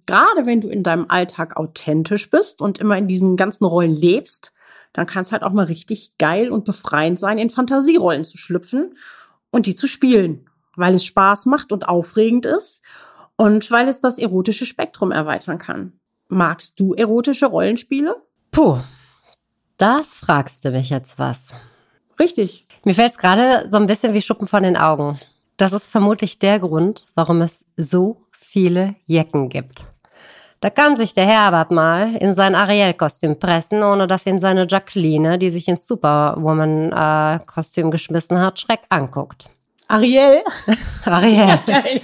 gerade 0.06 0.46
wenn 0.46 0.60
du 0.60 0.68
in 0.68 0.82
deinem 0.82 1.06
Alltag 1.08 1.56
authentisch 1.56 2.30
bist 2.30 2.60
und 2.60 2.78
immer 2.78 2.96
in 2.96 3.08
diesen 3.08 3.36
ganzen 3.36 3.64
Rollen 3.64 3.94
lebst, 3.94 4.52
dann 4.92 5.06
kann 5.06 5.22
es 5.22 5.32
halt 5.32 5.42
auch 5.42 5.52
mal 5.52 5.64
richtig 5.64 6.18
geil 6.18 6.50
und 6.50 6.64
befreiend 6.64 7.18
sein, 7.18 7.38
in 7.38 7.50
Fantasierollen 7.50 8.24
zu 8.24 8.36
schlüpfen 8.36 8.96
und 9.50 9.66
die 9.66 9.74
zu 9.74 9.86
spielen, 9.86 10.48
weil 10.76 10.94
es 10.94 11.04
Spaß 11.04 11.46
macht 11.46 11.72
und 11.72 11.88
aufregend 11.88 12.46
ist 12.46 12.82
und 13.36 13.70
weil 13.70 13.88
es 13.88 14.00
das 14.00 14.18
erotische 14.18 14.66
Spektrum 14.66 15.10
erweitern 15.10 15.58
kann. 15.58 15.92
Magst 16.28 16.78
du 16.80 16.94
erotische 16.94 17.46
Rollenspiele? 17.46 18.16
Puh, 18.50 18.78
da 19.76 20.02
fragst 20.02 20.64
du 20.64 20.70
mich 20.70 20.90
jetzt 20.90 21.18
was. 21.18 21.38
Richtig. 22.18 22.66
Mir 22.84 22.94
fällt 22.94 23.12
es 23.12 23.18
gerade 23.18 23.68
so 23.68 23.76
ein 23.76 23.86
bisschen 23.86 24.14
wie 24.14 24.20
Schuppen 24.20 24.46
von 24.46 24.62
den 24.62 24.76
Augen. 24.76 25.20
Das 25.56 25.72
ist 25.72 25.88
vermutlich 25.88 26.38
der 26.38 26.58
Grund, 26.58 27.04
warum 27.14 27.40
es 27.40 27.64
so 27.76 28.26
viele 28.32 28.96
Jecken 29.06 29.48
gibt. 29.48 29.91
Da 30.62 30.70
kann 30.70 30.96
sich 30.96 31.12
der 31.12 31.26
Herbert 31.26 31.70
mal 31.72 32.14
in 32.14 32.32
sein 32.34 32.54
Ariel-Kostüm 32.54 33.36
pressen, 33.36 33.82
ohne 33.82 34.06
dass 34.06 34.24
ihn 34.26 34.38
seine 34.38 34.68
Jacqueline, 34.68 35.36
die 35.36 35.50
sich 35.50 35.66
ins 35.66 35.88
Superwoman-Kostüm 35.88 37.90
geschmissen 37.90 38.38
hat, 38.38 38.60
schreck 38.60 38.82
anguckt. 38.88 39.46
Ariel? 39.88 40.44
Ariel. 41.04 41.58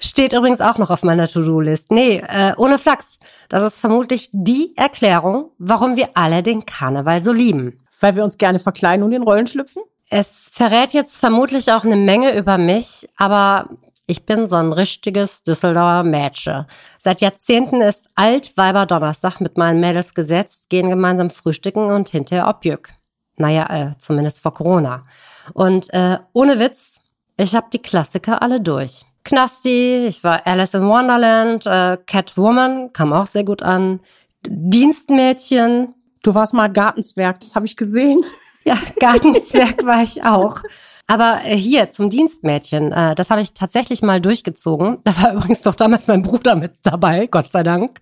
Steht 0.00 0.32
übrigens 0.32 0.62
auch 0.62 0.78
noch 0.78 0.88
auf 0.88 1.02
meiner 1.02 1.28
To-Do-List. 1.28 1.90
Nee, 1.90 2.22
äh, 2.26 2.54
ohne 2.56 2.78
Flachs. 2.78 3.18
Das 3.50 3.62
ist 3.62 3.78
vermutlich 3.78 4.30
die 4.32 4.74
Erklärung, 4.78 5.50
warum 5.58 5.96
wir 5.96 6.08
alle 6.14 6.42
den 6.42 6.64
Karneval 6.64 7.22
so 7.22 7.34
lieben. 7.34 7.78
Weil 8.00 8.16
wir 8.16 8.24
uns 8.24 8.38
gerne 8.38 8.58
verkleiden 8.58 9.04
und 9.04 9.12
in 9.12 9.22
Rollen 9.22 9.46
schlüpfen? 9.46 9.82
Es 10.08 10.48
verrät 10.50 10.94
jetzt 10.94 11.18
vermutlich 11.18 11.70
auch 11.70 11.84
eine 11.84 11.96
Menge 11.96 12.34
über 12.34 12.56
mich, 12.56 13.06
aber 13.18 13.68
ich 14.10 14.26
bin 14.26 14.48
so 14.48 14.56
ein 14.56 14.72
richtiges 14.72 15.44
Düsseldorfer 15.44 16.02
Mädchen. 16.02 16.66
Seit 16.98 17.20
Jahrzehnten 17.20 17.80
ist 17.80 18.08
Altweiber 18.16 18.84
Donnerstag 18.84 19.40
mit 19.40 19.56
meinen 19.56 19.78
Mädels 19.78 20.14
gesetzt, 20.14 20.68
gehen 20.68 20.90
gemeinsam 20.90 21.30
frühstücken 21.30 21.84
und 21.84 22.08
hinterher 22.08 22.48
Objück. 22.48 22.90
Naja, 23.36 23.66
äh, 23.70 23.98
zumindest 23.98 24.40
vor 24.40 24.52
Corona. 24.52 25.06
Und 25.54 25.94
äh, 25.94 26.18
ohne 26.32 26.58
Witz, 26.58 26.98
ich 27.36 27.54
habe 27.54 27.68
die 27.72 27.78
Klassiker 27.78 28.42
alle 28.42 28.60
durch. 28.60 29.04
Knasti, 29.22 30.06
ich 30.08 30.24
war 30.24 30.44
Alice 30.44 30.74
in 30.74 30.88
Wonderland, 30.88 31.64
äh, 31.66 31.96
Catwoman, 32.04 32.92
kam 32.92 33.12
auch 33.12 33.26
sehr 33.26 33.44
gut 33.44 33.62
an. 33.62 34.00
Dienstmädchen. 34.44 35.94
Du 36.24 36.34
warst 36.34 36.52
mal 36.52 36.68
Gartenzwerg, 36.68 37.38
das 37.40 37.54
habe 37.54 37.66
ich 37.66 37.76
gesehen. 37.76 38.24
Ja, 38.62 38.76
Gartenzwerg 38.98 39.86
war 39.86 40.02
ich 40.02 40.22
auch. 40.22 40.60
Aber 41.10 41.40
äh, 41.44 41.56
hier 41.56 41.90
zum 41.90 42.08
Dienstmädchen, 42.08 42.92
äh, 42.92 43.16
das 43.16 43.30
habe 43.30 43.40
ich 43.40 43.52
tatsächlich 43.52 44.00
mal 44.00 44.20
durchgezogen. 44.20 44.98
Da 45.04 45.20
war 45.20 45.32
übrigens 45.32 45.62
doch 45.62 45.74
damals 45.74 46.06
mein 46.06 46.22
Bruder 46.22 46.54
mit 46.54 46.74
dabei, 46.84 47.26
Gott 47.26 47.50
sei 47.50 47.64
Dank. 47.64 48.00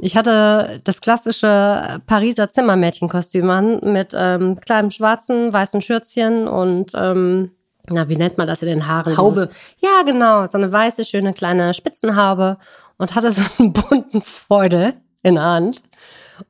Ich 0.00 0.16
hatte 0.16 0.80
das 0.84 1.00
klassische 1.00 2.00
Pariser 2.06 2.50
Zimmermädchenkostüm 2.52 3.50
an 3.50 3.80
mit 3.82 4.14
ähm, 4.16 4.60
kleinem 4.60 4.92
schwarzen, 4.92 5.52
weißen 5.52 5.80
Schürzchen 5.80 6.46
und 6.46 6.92
ähm, 6.94 7.50
na, 7.88 8.08
wie 8.08 8.16
nennt 8.16 8.38
man 8.38 8.46
das 8.46 8.62
in 8.62 8.68
den 8.68 8.86
Haaren? 8.86 9.16
Haube. 9.16 9.48
Dieses, 9.48 9.56
ja, 9.78 10.02
genau, 10.06 10.46
so 10.48 10.56
eine 10.56 10.72
weiße, 10.72 11.04
schöne 11.04 11.32
kleine 11.32 11.74
Spitzenhaube 11.74 12.58
und 12.98 13.16
hatte 13.16 13.32
so 13.32 13.42
einen 13.58 13.72
bunten 13.72 14.22
Feudel 14.22 14.94
in 15.22 15.34
der 15.34 15.44
Hand. 15.44 15.82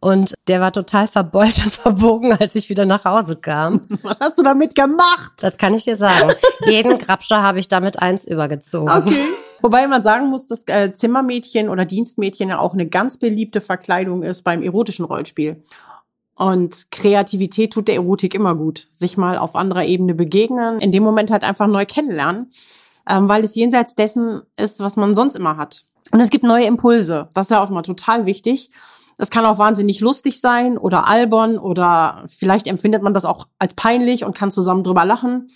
Und 0.01 0.35
der 0.49 0.61
war 0.61 0.73
total 0.73 1.09
verbeult 1.09 1.65
und 1.65 1.73
verbogen, 1.73 2.33
als 2.33 2.55
ich 2.55 2.69
wieder 2.69 2.87
nach 2.87 3.05
Hause 3.05 3.37
kam. 3.37 3.83
Was 4.03 4.21
hast 4.21 4.39
du 4.39 4.43
damit 4.43 4.75
gemacht? 4.75 5.33
Das 5.39 5.57
kann 5.57 5.75
ich 5.75 5.85
dir 5.85 5.97
sagen. 5.97 6.33
Jeden 6.67 6.99
Grabscher 6.99 7.43
habe 7.43 7.61
ich 7.61 7.69
damit 7.69 8.01
eins 8.01 8.27
übergezogen. 8.27 8.91
Okay. 8.91 9.25
Wobei 9.63 9.87
man 9.87 10.03
sagen 10.03 10.29
muss, 10.29 10.47
dass 10.47 10.65
äh, 10.67 10.93
Zimmermädchen 10.95 11.69
oder 11.69 11.85
Dienstmädchen 11.85 12.51
ja 12.51 12.59
auch 12.59 12.75
eine 12.75 12.87
ganz 12.87 13.17
beliebte 13.17 13.61
Verkleidung 13.61 14.23
ist 14.23 14.43
beim 14.43 14.63
erotischen 14.63 15.07
Rollenspiel. 15.07 15.63
Und 16.37 16.91
Kreativität 16.91 17.73
tut 17.73 17.89
der 17.89 17.95
Erotik 17.95 18.35
immer 18.35 18.55
gut. 18.55 18.89
Sich 18.93 19.17
mal 19.17 19.39
auf 19.39 19.55
anderer 19.55 19.85
Ebene 19.85 20.15
begegnen, 20.15 20.81
in 20.81 20.93
dem 20.93 21.03
Moment 21.03 21.31
halt 21.31 21.45
einfach 21.45 21.69
neu 21.69 21.87
kennenlernen, 21.87 22.51
ähm, 23.09 23.29
weil 23.29 23.45
es 23.45 23.55
jenseits 23.55 23.95
dessen 23.95 24.43
ist, 24.57 24.81
was 24.81 24.97
man 24.97 25.15
sonst 25.15 25.37
immer 25.37 25.57
hat. 25.57 25.85
Und 26.11 26.21
es 26.21 26.31
gibt 26.31 26.45
neue 26.45 26.67
Impulse. 26.67 27.29
Das 27.35 27.47
ist 27.47 27.51
ja 27.51 27.63
auch 27.63 27.71
mal 27.71 27.83
total 27.83 28.27
wichtig. 28.27 28.71
Das 29.17 29.31
kann 29.31 29.47
auch 29.47 29.59
wahnsinnig 29.59 30.01
lustig 30.01 30.41
sein 30.41 30.77
oder 30.77 31.09
albern 31.09 31.57
oder 31.57 32.25
vielleicht 32.27 32.67
empfindet 32.67 33.03
man 33.03 33.15
das 33.15 33.25
auch 33.25 33.47
als 33.59 33.75
peinlich 33.75 34.25
und 34.25 34.37
kann 34.37 34.51
zusammen 34.51 34.85
drüber 34.85 35.05
lachen. 35.05 35.49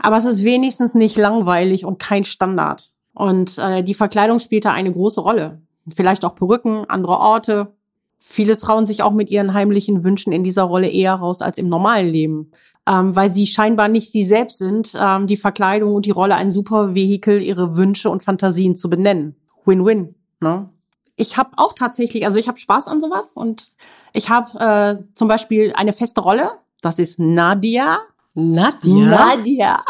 Aber 0.00 0.16
es 0.16 0.24
ist 0.24 0.44
wenigstens 0.44 0.94
nicht 0.94 1.16
langweilig 1.16 1.84
und 1.84 1.98
kein 1.98 2.24
Standard. 2.24 2.90
Und 3.14 3.58
äh, 3.58 3.84
die 3.84 3.94
Verkleidung 3.94 4.40
spielt 4.40 4.64
da 4.64 4.72
eine 4.72 4.90
große 4.90 5.20
Rolle. 5.20 5.62
Vielleicht 5.94 6.24
auch 6.24 6.34
Perücken, 6.34 6.84
andere 6.88 7.18
Orte. 7.18 7.74
Viele 8.18 8.56
trauen 8.56 8.86
sich 8.86 9.02
auch 9.02 9.12
mit 9.12 9.30
ihren 9.30 9.54
heimlichen 9.54 10.02
Wünschen 10.02 10.32
in 10.32 10.42
dieser 10.42 10.64
Rolle 10.64 10.88
eher 10.88 11.14
raus 11.14 11.42
als 11.42 11.58
im 11.58 11.68
normalen 11.68 12.08
Leben, 12.08 12.50
ähm, 12.88 13.14
weil 13.14 13.30
sie 13.30 13.46
scheinbar 13.46 13.88
nicht 13.88 14.10
sie 14.10 14.24
selbst 14.24 14.58
sind. 14.58 14.98
Ähm, 14.98 15.26
die 15.26 15.36
Verkleidung 15.36 15.94
und 15.94 16.06
die 16.06 16.10
Rolle 16.10 16.34
ein 16.34 16.50
super 16.50 16.94
Vehikel, 16.94 17.42
ihre 17.42 17.76
Wünsche 17.76 18.10
und 18.10 18.24
Fantasien 18.24 18.76
zu 18.76 18.90
benennen. 18.90 19.36
Win-win. 19.64 20.14
Ne? 20.40 20.70
Ich 21.16 21.36
habe 21.36 21.50
auch 21.56 21.74
tatsächlich, 21.74 22.26
also 22.26 22.38
ich 22.38 22.48
habe 22.48 22.58
Spaß 22.58 22.88
an 22.88 23.00
sowas 23.00 23.32
und 23.34 23.72
ich 24.12 24.28
habe 24.30 24.58
äh, 24.58 25.14
zum 25.14 25.28
Beispiel 25.28 25.72
eine 25.76 25.92
feste 25.92 26.20
Rolle. 26.20 26.52
Das 26.80 26.98
ist 26.98 27.18
Nadia. 27.18 27.98
Nadia? 28.34 29.08
Nadia. 29.08 29.84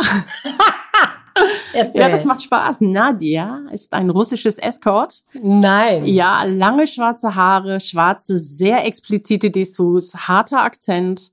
ja, 1.95 2.09
das 2.09 2.25
macht 2.25 2.43
Spaß. 2.43 2.83
Nadia 2.83 3.63
ist 3.73 3.93
ein 3.93 4.11
russisches 4.11 4.59
Escort. 4.59 5.23
Nein. 5.43 6.05
Ja, 6.05 6.45
lange 6.45 6.87
schwarze 6.87 7.35
Haare, 7.35 7.81
schwarze, 7.81 8.39
sehr 8.39 8.87
explizite 8.87 9.51
Dessous, 9.51 10.15
harter 10.15 10.63
Akzent. 10.63 11.33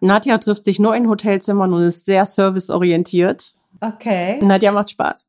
Nadja 0.00 0.38
trifft 0.38 0.64
sich 0.64 0.78
nur 0.78 0.94
in 0.94 1.08
Hotelzimmern 1.08 1.72
und 1.72 1.82
ist 1.82 2.06
sehr 2.06 2.24
serviceorientiert. 2.24 3.54
Okay. 3.80 4.38
Nadja 4.42 4.72
macht 4.72 4.90
Spaß. 4.90 5.26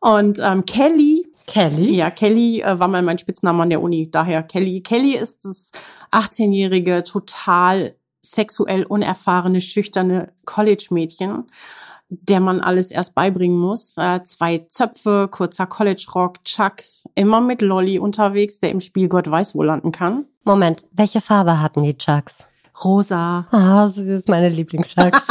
Und 0.00 0.38
ähm, 0.42 0.64
Kelly 0.64 1.26
Kelly? 1.46 1.94
Ja, 1.94 2.10
Kelly 2.10 2.62
äh, 2.62 2.78
war 2.78 2.88
mal 2.88 3.02
mein 3.02 3.18
Spitzname 3.18 3.62
an 3.62 3.70
der 3.70 3.82
Uni, 3.82 4.10
daher 4.10 4.42
Kelly. 4.42 4.82
Kelly 4.82 5.14
ist 5.14 5.44
das 5.44 5.70
18-jährige, 6.12 7.04
total 7.04 7.94
sexuell 8.20 8.84
unerfahrene, 8.84 9.60
schüchterne 9.60 10.32
College-Mädchen, 10.44 11.44
der 12.08 12.40
man 12.40 12.60
alles 12.60 12.90
erst 12.90 13.14
beibringen 13.14 13.58
muss. 13.58 13.96
Äh, 13.96 14.22
zwei 14.24 14.58
Zöpfe, 14.68 15.28
kurzer 15.30 15.66
College-Rock, 15.66 16.44
Chucks, 16.44 17.08
immer 17.14 17.40
mit 17.40 17.62
Lolly 17.62 17.98
unterwegs, 17.98 18.58
der 18.58 18.70
im 18.70 18.80
Spiel 18.80 19.08
Gott 19.08 19.30
weiß 19.30 19.54
wo 19.54 19.62
landen 19.62 19.92
kann. 19.92 20.26
Moment, 20.44 20.86
welche 20.92 21.20
Farbe 21.20 21.60
hatten 21.60 21.82
die 21.82 21.96
Chucks? 21.96 22.44
Rosa. 22.84 23.46
Ah, 23.50 23.88
süß, 23.88 24.28
meine 24.28 24.48
Lieblingschucks. 24.48 25.26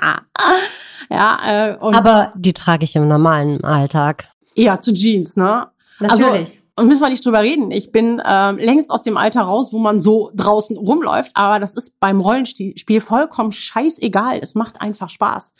ja, 1.10 1.38
äh, 1.46 1.76
und 1.76 1.94
Aber 1.94 2.32
die 2.36 2.52
trage 2.52 2.84
ich 2.84 2.94
im 2.96 3.08
normalen 3.08 3.64
Alltag. 3.64 4.29
Ja, 4.54 4.80
zu 4.80 4.92
Jeans, 4.92 5.36
ne? 5.36 5.68
Natürlich. 6.00 6.24
Also, 6.24 6.52
und 6.76 6.88
müssen 6.88 7.02
wir 7.02 7.10
nicht 7.10 7.26
drüber 7.26 7.42
reden. 7.42 7.70
Ich 7.70 7.92
bin 7.92 8.22
ähm, 8.26 8.56
längst 8.56 8.90
aus 8.90 9.02
dem 9.02 9.18
Alter 9.18 9.42
raus, 9.42 9.70
wo 9.72 9.78
man 9.78 10.00
so 10.00 10.30
draußen 10.34 10.78
rumläuft, 10.78 11.32
aber 11.34 11.60
das 11.60 11.74
ist 11.74 12.00
beim 12.00 12.20
Rollenspiel 12.20 13.00
vollkommen 13.02 13.52
scheißegal. 13.52 14.38
Es 14.40 14.54
macht 14.54 14.80
einfach 14.80 15.10
Spaß. 15.10 15.52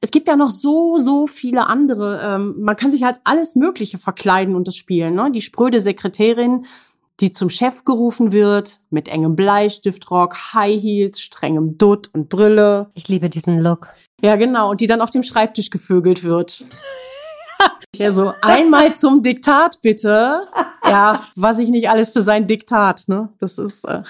Es 0.00 0.10
gibt 0.12 0.28
ja 0.28 0.36
noch 0.36 0.50
so, 0.50 0.98
so 0.98 1.26
viele 1.26 1.66
andere. 1.66 2.20
Ähm, 2.24 2.54
man 2.60 2.76
kann 2.76 2.90
sich 2.90 3.04
als 3.04 3.20
alles 3.24 3.56
Mögliche 3.56 3.98
verkleiden 3.98 4.54
und 4.54 4.68
das 4.68 4.76
spielen. 4.76 5.14
Ne? 5.14 5.30
Die 5.32 5.40
spröde 5.40 5.80
Sekretärin, 5.80 6.64
die 7.20 7.32
zum 7.32 7.50
Chef 7.50 7.84
gerufen 7.84 8.32
wird, 8.32 8.80
mit 8.90 9.08
engem 9.08 9.36
Bleistiftrock, 9.36 10.54
High 10.54 10.80
Heels, 10.80 11.20
strengem 11.20 11.78
Dutt 11.78 12.10
und 12.12 12.28
Brille. 12.28 12.90
Ich 12.94 13.08
liebe 13.08 13.30
diesen 13.30 13.58
Look. 13.58 13.88
Ja, 14.20 14.36
genau. 14.36 14.70
Und 14.70 14.80
die 14.80 14.86
dann 14.86 15.00
auf 15.00 15.10
dem 15.10 15.22
Schreibtisch 15.22 15.70
gevögelt 15.70 16.22
wird. 16.24 16.64
Ja, 17.96 18.10
so 18.10 18.32
einmal 18.40 18.94
zum 18.94 19.22
Diktat 19.22 19.82
bitte. 19.82 20.48
Ja, 20.82 21.22
was 21.36 21.58
ich 21.58 21.68
nicht 21.68 21.90
alles 21.90 22.08
für 22.08 22.22
sein 22.22 22.46
Diktat, 22.46 23.04
ne? 23.06 23.28
Das 23.38 23.58
ist 23.58 23.84
äh, 23.84 24.02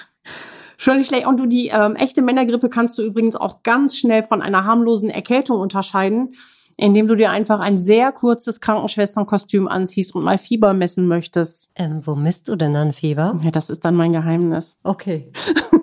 schon 0.77 0.97
nicht 0.97 1.07
schlecht. 1.07 1.27
Und 1.27 1.37
du, 1.37 1.47
die 1.47 1.67
ähm, 1.67 1.95
echte 1.95 2.21
Männergrippe 2.21 2.69
kannst 2.69 2.97
du 2.97 3.01
übrigens 3.01 3.35
auch 3.35 3.61
ganz 3.63 3.97
schnell 3.97 4.23
von 4.23 4.41
einer 4.41 4.63
harmlosen 4.63 5.09
Erkältung 5.09 5.59
unterscheiden, 5.59 6.33
indem 6.77 7.09
du 7.09 7.15
dir 7.15 7.31
einfach 7.31 7.59
ein 7.59 7.77
sehr 7.77 8.13
kurzes 8.13 8.61
Krankenschwesternkostüm 8.61 9.67
anziehst 9.67 10.15
und 10.15 10.23
mal 10.23 10.37
Fieber 10.37 10.73
messen 10.73 11.05
möchtest. 11.07 11.69
Ähm, 11.75 12.01
wo 12.05 12.15
misst 12.15 12.47
du 12.47 12.55
denn 12.55 12.73
dann 12.73 12.93
Fieber? 12.93 13.37
Ja, 13.43 13.51
das 13.51 13.69
ist 13.69 13.83
dann 13.83 13.95
mein 13.95 14.13
Geheimnis. 14.13 14.79
Okay. 14.83 15.29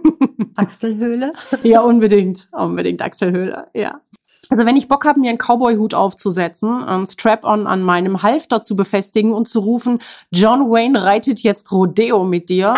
Achselhöhle? 0.55 1.35
Ja, 1.63 1.83
unbedingt. 1.83 2.49
Unbedingt 2.53 3.03
Achselhöhle, 3.03 3.69
ja. 3.75 4.01
Also 4.51 4.67
wenn 4.67 4.77
ich 4.77 4.89
Bock 4.89 5.05
habe, 5.05 5.21
mir 5.21 5.31
einen 5.31 5.39
Cowboy-Hut 5.39 5.95
aufzusetzen, 5.95 6.83
einen 6.83 7.07
Strap-on 7.07 7.67
an 7.69 7.83
meinem 7.83 8.23
Halfter 8.23 8.63
zu 8.63 8.75
befestigen 8.75 9.33
und 9.33 9.49
zu 9.49 9.61
rufen, 9.61 10.01
John 10.33 10.71
Wayne 10.71 11.03
reitet 11.03 11.41
jetzt 11.41 11.71
Rodeo 11.71 12.25
mit 12.25 12.49
dir. 12.49 12.75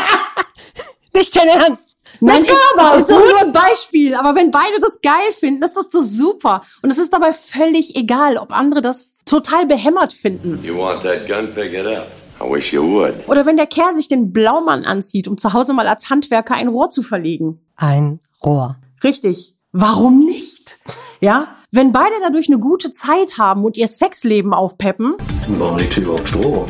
Nicht 1.15 1.35
dein 1.35 1.49
Ernst? 1.49 1.97
Nein, 2.21 2.45
ist, 2.45 2.53
ist 2.99 3.11
doch 3.11 3.19
nur 3.19 3.41
ein 3.41 3.53
Beispiel. 3.53 4.15
Aber 4.15 4.35
wenn 4.35 4.51
beide 4.51 4.79
das 4.81 5.01
geil 5.03 5.33
finden, 5.39 5.63
ist 5.63 5.77
das 5.77 5.89
doch 5.89 6.03
super. 6.03 6.63
Und 6.83 6.91
es 6.91 6.99
ist 6.99 7.13
dabei 7.13 7.33
völlig 7.33 7.97
egal, 7.97 8.37
ob 8.37 8.57
andere 8.57 8.83
das 8.83 9.15
total 9.25 9.67
behämmert 9.67 10.13
finden. 10.13 10.63
You 10.63 10.77
want 10.77 11.03
that 11.03 11.27
gun, 11.27 11.53
pick 11.55 11.73
it 11.73 11.87
up. 11.87 12.07
I 12.41 12.53
wish 12.53 12.73
you 12.73 12.83
would. 12.83 13.15
Oder 13.29 13.47
wenn 13.47 13.57
der 13.57 13.67
Kerl 13.67 13.95
sich 13.95 14.09
den 14.09 14.33
Blaumann 14.33 14.85
anzieht, 14.85 15.27
um 15.27 15.39
zu 15.39 15.53
Hause 15.53 15.73
mal 15.73 15.87
als 15.87 16.11
Handwerker 16.11 16.55
ein 16.55 16.69
Rohr 16.69 16.91
zu 16.91 17.03
verlegen. 17.03 17.61
Ein 17.77 18.21
Rohr. 18.45 18.77
Richtig. 19.03 19.55
Warum 19.73 20.25
nicht? 20.25 20.79
Ja, 21.23 21.55
wenn 21.71 21.93
beide 21.93 22.17
dadurch 22.21 22.49
eine 22.49 22.59
gute 22.59 22.91
Zeit 22.91 23.39
haben 23.39 23.65
und 23.65 23.77
ihr 23.77 23.87
Sexleben 23.87 24.53
aufpeppen. 24.53 25.15
Warum 25.51 25.79
liegt 25.79 25.95
hier 25.95 26.03
überhaupt 26.03 26.29
Stroh? 26.29 26.67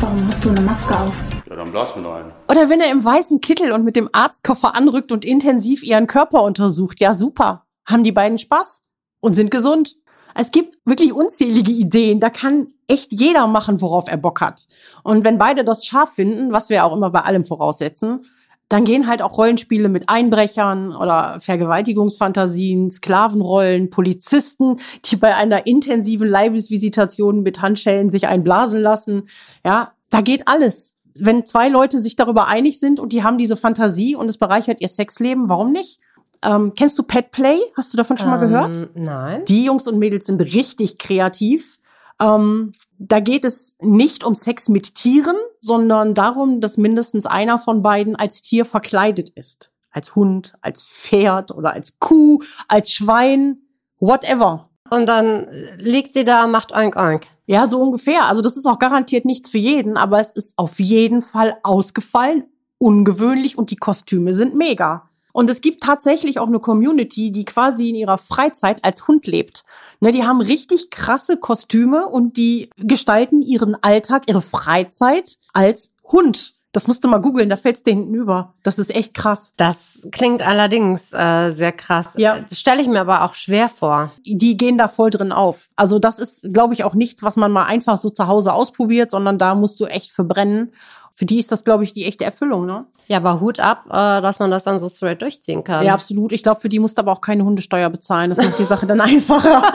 Warum 0.00 0.28
hast 0.28 0.42
du 0.42 0.48
eine 0.48 0.62
Maske 0.62 0.98
auf? 0.98 1.12
Ja, 1.46 1.54
dann 1.54 1.70
blas 1.70 1.94
mir 1.96 2.08
rein. 2.08 2.32
Oder 2.50 2.70
wenn 2.70 2.80
er 2.80 2.90
im 2.90 3.04
weißen 3.04 3.42
Kittel 3.42 3.72
und 3.72 3.84
mit 3.84 3.94
dem 3.94 4.08
Arztkoffer 4.10 4.74
anrückt 4.74 5.12
und 5.12 5.26
intensiv 5.26 5.82
ihren 5.82 6.06
Körper 6.06 6.44
untersucht. 6.44 6.98
Ja, 6.98 7.12
super. 7.12 7.66
Haben 7.84 8.04
die 8.04 8.12
beiden 8.12 8.38
Spaß 8.38 8.84
und 9.20 9.34
sind 9.34 9.50
gesund. 9.50 9.96
Es 10.34 10.50
gibt 10.50 10.78
wirklich 10.86 11.12
unzählige 11.12 11.72
Ideen. 11.72 12.20
Da 12.20 12.30
kann 12.30 12.68
echt 12.88 13.12
jeder 13.12 13.46
machen, 13.48 13.82
worauf 13.82 14.08
er 14.08 14.16
Bock 14.16 14.40
hat. 14.40 14.66
Und 15.02 15.24
wenn 15.24 15.36
beide 15.36 15.62
das 15.62 15.84
scharf 15.84 16.14
finden, 16.14 16.54
was 16.54 16.70
wir 16.70 16.86
auch 16.86 16.96
immer 16.96 17.10
bei 17.10 17.20
allem 17.20 17.44
voraussetzen, 17.44 18.24
dann 18.68 18.84
gehen 18.84 19.06
halt 19.06 19.22
auch 19.22 19.38
Rollenspiele 19.38 19.88
mit 19.88 20.08
Einbrechern 20.08 20.94
oder 20.94 21.38
Vergewaltigungsfantasien, 21.40 22.90
Sklavenrollen, 22.90 23.90
Polizisten, 23.90 24.80
die 25.04 25.16
bei 25.16 25.34
einer 25.36 25.66
intensiven 25.66 26.28
Leibesvisitation 26.28 27.42
mit 27.42 27.62
Handschellen 27.62 28.10
sich 28.10 28.26
einblasen 28.26 28.80
lassen. 28.80 29.28
Ja, 29.64 29.92
da 30.10 30.20
geht 30.20 30.48
alles. 30.48 30.96
Wenn 31.18 31.46
zwei 31.46 31.68
Leute 31.68 32.00
sich 32.00 32.16
darüber 32.16 32.48
einig 32.48 32.80
sind 32.80 33.00
und 33.00 33.12
die 33.12 33.22
haben 33.22 33.38
diese 33.38 33.56
Fantasie 33.56 34.16
und 34.16 34.28
es 34.28 34.36
bereichert 34.36 34.80
ihr 34.80 34.88
Sexleben, 34.88 35.48
warum 35.48 35.72
nicht? 35.72 36.00
Ähm, 36.44 36.72
kennst 36.74 36.98
du 36.98 37.02
Pet 37.02 37.30
Play? 37.30 37.58
Hast 37.76 37.92
du 37.92 37.96
davon 37.96 38.18
schon 38.18 38.28
mal 38.28 38.38
gehört? 38.38 38.88
Ähm, 38.94 39.04
nein. 39.04 39.44
Die 39.46 39.64
Jungs 39.64 39.86
und 39.86 39.98
Mädels 39.98 40.26
sind 40.26 40.40
richtig 40.40 40.98
kreativ. 40.98 41.78
Ähm, 42.20 42.72
da 42.98 43.20
geht 43.20 43.44
es 43.44 43.76
nicht 43.80 44.24
um 44.24 44.34
Sex 44.34 44.68
mit 44.68 44.94
Tieren, 44.94 45.36
sondern 45.60 46.14
darum, 46.14 46.60
dass 46.60 46.76
mindestens 46.76 47.26
einer 47.26 47.58
von 47.58 47.82
beiden 47.82 48.16
als 48.16 48.42
Tier 48.42 48.64
verkleidet 48.64 49.30
ist. 49.30 49.72
Als 49.90 50.14
Hund, 50.14 50.54
als 50.60 50.82
Pferd 50.82 51.52
oder 51.52 51.72
als 51.72 51.98
Kuh, 51.98 52.40
als 52.68 52.92
Schwein, 52.92 53.58
whatever. 53.98 54.70
Und 54.90 55.06
dann 55.06 55.46
liegt 55.78 56.14
sie 56.14 56.24
da, 56.24 56.46
macht 56.46 56.72
oink 56.72 56.96
oink. 56.96 57.26
Ja, 57.46 57.66
so 57.66 57.80
ungefähr. 57.80 58.24
Also 58.26 58.42
das 58.42 58.56
ist 58.56 58.66
auch 58.66 58.78
garantiert 58.78 59.24
nichts 59.24 59.48
für 59.48 59.58
jeden, 59.58 59.96
aber 59.96 60.20
es 60.20 60.28
ist 60.28 60.54
auf 60.56 60.78
jeden 60.78 61.22
Fall 61.22 61.56
ausgefallen, 61.62 62.44
ungewöhnlich 62.78 63.58
und 63.58 63.70
die 63.70 63.76
Kostüme 63.76 64.34
sind 64.34 64.54
mega. 64.54 65.08
Und 65.36 65.50
es 65.50 65.60
gibt 65.60 65.82
tatsächlich 65.82 66.38
auch 66.38 66.46
eine 66.46 66.60
Community, 66.60 67.30
die 67.30 67.44
quasi 67.44 67.90
in 67.90 67.94
ihrer 67.94 68.16
Freizeit 68.16 68.82
als 68.86 69.06
Hund 69.06 69.26
lebt. 69.26 69.64
Ne, 70.00 70.10
die 70.10 70.24
haben 70.24 70.40
richtig 70.40 70.88
krasse 70.88 71.36
Kostüme 71.36 72.06
und 72.06 72.38
die 72.38 72.70
gestalten 72.78 73.42
ihren 73.42 73.76
Alltag, 73.82 74.22
ihre 74.30 74.40
Freizeit 74.40 75.36
als 75.52 75.92
Hund. 76.04 76.54
Das 76.72 76.86
musst 76.86 77.04
du 77.04 77.08
mal 77.08 77.18
googeln, 77.18 77.50
da 77.50 77.58
fällt's 77.58 77.82
dir 77.82 77.92
hinten 77.92 78.14
über. 78.14 78.54
Das 78.62 78.78
ist 78.78 78.94
echt 78.94 79.12
krass. 79.12 79.52
Das 79.58 80.08
klingt 80.10 80.40
allerdings 80.40 81.12
äh, 81.12 81.50
sehr 81.50 81.72
krass. 81.72 82.14
Ja. 82.16 82.40
Das 82.40 82.58
stelle 82.58 82.80
ich 82.80 82.88
mir 82.88 83.00
aber 83.00 83.22
auch 83.22 83.34
schwer 83.34 83.68
vor. 83.68 84.12
Die 84.24 84.56
gehen 84.56 84.78
da 84.78 84.88
voll 84.88 85.10
drin 85.10 85.32
auf. 85.32 85.68
Also 85.76 85.98
das 85.98 86.18
ist, 86.18 86.50
glaube 86.54 86.72
ich, 86.72 86.84
auch 86.84 86.94
nichts, 86.94 87.22
was 87.22 87.36
man 87.36 87.52
mal 87.52 87.64
einfach 87.64 87.98
so 87.98 88.08
zu 88.08 88.26
Hause 88.26 88.54
ausprobiert, 88.54 89.10
sondern 89.10 89.36
da 89.36 89.54
musst 89.54 89.80
du 89.80 89.84
echt 89.84 90.12
verbrennen. 90.12 90.72
Für 91.18 91.24
die 91.24 91.38
ist 91.38 91.50
das, 91.50 91.64
glaube 91.64 91.82
ich, 91.82 91.92
die 91.94 92.04
echte 92.04 92.24
Erfüllung, 92.24 92.66
ne? 92.66 92.84
Ja, 93.08 93.16
aber 93.16 93.40
Hut 93.40 93.58
ab, 93.58 93.84
äh, 93.88 94.20
dass 94.20 94.38
man 94.38 94.50
das 94.50 94.64
dann 94.64 94.78
so 94.78 94.88
straight 94.88 95.22
durchziehen 95.22 95.64
kann. 95.64 95.84
Ja, 95.84 95.94
absolut. 95.94 96.30
Ich 96.32 96.42
glaube, 96.42 96.60
für 96.60 96.68
die 96.68 96.78
musst 96.78 96.98
du 96.98 97.00
aber 97.02 97.12
auch 97.12 97.20
keine 97.22 97.44
Hundesteuer 97.44 97.88
bezahlen. 97.88 98.28
Das 98.28 98.38
macht 98.38 98.58
die 98.58 98.64
Sache 98.64 98.86
dann 98.86 99.00
einfacher. 99.02 99.62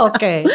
Okay. 0.00 0.48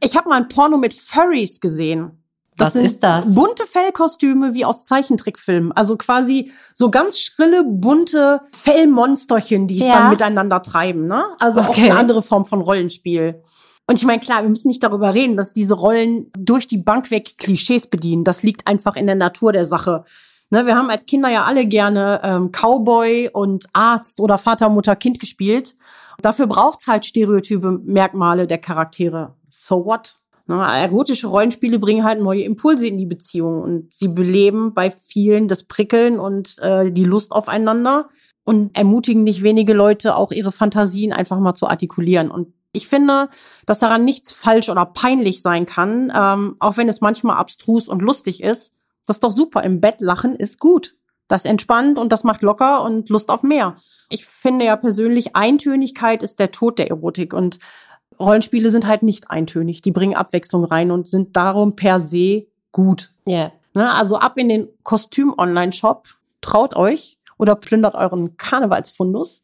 Ich 0.00 0.16
habe 0.16 0.30
mal 0.30 0.36
ein 0.36 0.48
Porno 0.48 0.78
mit 0.78 0.94
Furries 0.94 1.60
gesehen. 1.60 2.12
Was 2.56 2.76
ist 2.76 3.02
das? 3.02 3.34
Bunte 3.34 3.66
Fellkostüme 3.66 4.54
wie 4.54 4.64
aus 4.64 4.84
Zeichentrickfilmen. 4.86 5.72
Also 5.72 5.96
quasi 5.98 6.50
so 6.74 6.90
ganz 6.90 7.18
schrille, 7.18 7.62
bunte 7.64 8.40
Fellmonsterchen, 8.52 9.66
die 9.66 9.80
es 9.80 9.86
Ja. 9.86 9.98
dann 9.98 10.10
miteinander 10.10 10.62
treiben. 10.62 11.06
Ne? 11.06 11.24
Also 11.38 11.60
auch 11.60 11.68
Okay. 11.70 11.90
eine 11.90 11.98
andere 11.98 12.22
Form 12.22 12.46
von 12.46 12.60
Rollenspiel. 12.62 13.42
Und 13.90 13.98
ich 13.98 14.04
meine, 14.04 14.20
klar, 14.20 14.42
wir 14.42 14.48
müssen 14.48 14.68
nicht 14.68 14.84
darüber 14.84 15.14
reden, 15.14 15.36
dass 15.36 15.52
diese 15.52 15.74
Rollen 15.74 16.30
durch 16.38 16.68
die 16.68 16.76
Bank 16.76 17.10
weg 17.10 17.38
Klischees 17.38 17.88
bedienen. 17.88 18.22
Das 18.22 18.44
liegt 18.44 18.68
einfach 18.68 18.94
in 18.94 19.06
der 19.08 19.16
Natur 19.16 19.52
der 19.52 19.66
Sache. 19.66 20.04
Ne, 20.50 20.64
wir 20.64 20.76
haben 20.76 20.90
als 20.90 21.06
Kinder 21.06 21.28
ja 21.28 21.42
alle 21.42 21.66
gerne 21.66 22.20
ähm, 22.22 22.52
Cowboy 22.52 23.30
und 23.32 23.66
Arzt 23.72 24.20
oder 24.20 24.38
Vater, 24.38 24.68
Mutter, 24.68 24.94
Kind 24.94 25.18
gespielt. 25.18 25.74
Dafür 26.22 26.46
braucht's 26.46 26.86
halt 26.86 27.04
stereotype 27.04 27.80
Merkmale 27.82 28.46
der 28.46 28.58
Charaktere. 28.58 29.34
So 29.48 29.84
what? 29.84 30.14
Ne, 30.46 30.54
erotische 30.54 31.26
Rollenspiele 31.26 31.80
bringen 31.80 32.04
halt 32.04 32.22
neue 32.22 32.42
Impulse 32.42 32.86
in 32.86 32.96
die 32.96 33.06
Beziehung 33.06 33.60
und 33.60 33.92
sie 33.92 34.06
beleben 34.06 34.72
bei 34.72 34.92
vielen 34.92 35.48
das 35.48 35.64
Prickeln 35.64 36.20
und 36.20 36.60
äh, 36.60 36.92
die 36.92 37.02
Lust 37.02 37.32
aufeinander 37.32 38.08
und 38.44 38.76
ermutigen 38.76 39.24
nicht 39.24 39.42
wenige 39.42 39.72
Leute 39.72 40.14
auch 40.14 40.30
ihre 40.30 40.52
Fantasien 40.52 41.12
einfach 41.12 41.40
mal 41.40 41.54
zu 41.54 41.66
artikulieren. 41.66 42.30
Und 42.30 42.52
ich 42.72 42.88
finde, 42.88 43.28
dass 43.66 43.80
daran 43.80 44.04
nichts 44.04 44.32
falsch 44.32 44.68
oder 44.68 44.86
peinlich 44.86 45.42
sein 45.42 45.66
kann, 45.66 46.12
ähm, 46.14 46.56
auch 46.60 46.76
wenn 46.76 46.88
es 46.88 47.00
manchmal 47.00 47.36
abstrus 47.36 47.88
und 47.88 48.02
lustig 48.02 48.42
ist. 48.42 48.74
Das 49.06 49.16
ist 49.16 49.24
doch 49.24 49.32
super. 49.32 49.64
Im 49.64 49.80
Bett 49.80 50.00
lachen 50.00 50.36
ist 50.36 50.60
gut. 50.60 50.96
Das 51.26 51.44
entspannt 51.44 51.98
und 51.98 52.12
das 52.12 52.24
macht 52.24 52.42
locker 52.42 52.82
und 52.82 53.08
Lust 53.08 53.30
auf 53.30 53.42
mehr. 53.42 53.76
Ich 54.08 54.26
finde 54.26 54.64
ja 54.64 54.76
persönlich, 54.76 55.36
Eintönigkeit 55.36 56.22
ist 56.22 56.40
der 56.40 56.50
Tod 56.50 56.78
der 56.78 56.90
Erotik 56.90 57.32
und 57.32 57.58
Rollenspiele 58.18 58.70
sind 58.70 58.86
halt 58.86 59.02
nicht 59.02 59.30
eintönig. 59.30 59.82
Die 59.82 59.92
bringen 59.92 60.14
Abwechslung 60.14 60.64
rein 60.64 60.90
und 60.90 61.06
sind 61.06 61.36
darum 61.36 61.76
per 61.76 62.00
se 62.00 62.46
gut. 62.72 63.12
Ja. 63.24 63.52
Ne? 63.74 63.92
Also 63.92 64.18
ab 64.18 64.36
in 64.36 64.48
den 64.48 64.68
Kostüm-Online-Shop, 64.82 66.08
traut 66.40 66.76
euch 66.76 67.18
oder 67.38 67.56
plündert 67.56 67.94
euren 67.94 68.36
Karnevalsfundus, 68.36 69.42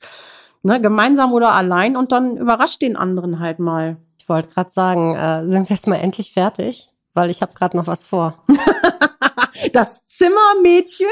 ne? 0.67 0.81
gemeinsam 0.81 1.33
oder 1.33 1.53
allein 1.53 1.97
und 1.97 2.13
dann 2.13 2.37
überrascht 2.37 2.83
den 2.83 2.97
anderen 2.97 3.41
halt 3.41 3.59
mal. 3.59 3.97
Ich 4.19 4.29
wollte 4.29 4.49
gerade 4.49 4.71
sagen, 4.71 5.15
äh, 5.15 5.49
sind 5.49 5.69
wir 5.69 5.77
jetzt 5.77 5.87
mal 5.87 5.97
endlich 5.97 6.33
fertig? 6.33 6.91
Weil 7.15 7.31
ich 7.31 7.41
habe 7.41 7.55
gerade 7.55 7.77
noch 7.77 7.87
was 7.87 8.05
vor. 8.05 8.43
Das 9.73 10.07
Zimmermädchen? 10.07 11.09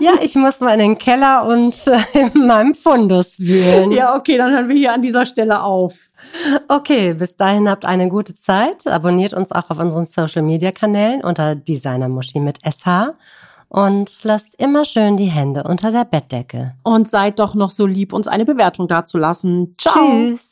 ja, 0.00 0.12
ich 0.22 0.34
muss 0.34 0.60
mal 0.60 0.74
in 0.74 0.78
den 0.78 0.98
Keller 0.98 1.46
und 1.46 1.74
äh, 1.86 1.98
in 2.34 2.46
meinem 2.46 2.74
Fundus 2.74 3.38
wühlen. 3.38 3.92
Ja, 3.92 4.16
okay, 4.16 4.36
dann 4.36 4.52
hören 4.52 4.68
wir 4.68 4.76
hier 4.76 4.92
an 4.92 5.02
dieser 5.02 5.26
Stelle 5.26 5.62
auf. 5.62 5.94
Okay, 6.68 7.14
bis 7.14 7.36
dahin 7.36 7.68
habt 7.68 7.84
eine 7.84 8.08
gute 8.08 8.34
Zeit. 8.34 8.86
Abonniert 8.86 9.32
uns 9.32 9.52
auch 9.52 9.70
auf 9.70 9.78
unseren 9.78 10.06
Social 10.06 10.42
Media 10.42 10.72
Kanälen 10.72 11.22
unter 11.22 11.54
Designermuschi 11.54 12.40
mit 12.40 12.58
SH 12.64 13.14
und 13.68 14.16
lasst 14.22 14.54
immer 14.58 14.84
schön 14.84 15.16
die 15.16 15.26
Hände 15.26 15.64
unter 15.64 15.90
der 15.90 16.04
Bettdecke. 16.04 16.74
Und 16.82 17.08
seid 17.08 17.38
doch 17.38 17.54
noch 17.54 17.70
so 17.70 17.86
lieb, 17.86 18.12
uns 18.12 18.26
eine 18.26 18.44
Bewertung 18.44 18.88
dazulassen. 18.88 19.74
Ciao. 19.78 19.94
Tschüss. 19.94 20.50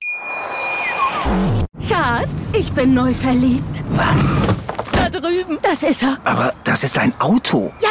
Schatz, 1.89 2.53
ich 2.53 2.73
bin 2.73 2.95
neu 2.95 3.13
verliebt. 3.13 3.85
Was? 3.91 4.37
Da 4.93 5.09
drüben. 5.09 5.59
Das 5.63 5.83
ist 5.83 6.03
er. 6.03 6.19
Aber 6.25 6.55
das 6.65 6.85
ist 6.85 6.99
ein 6.99 7.13
Auto. 7.21 7.73
Ja, 7.83 7.89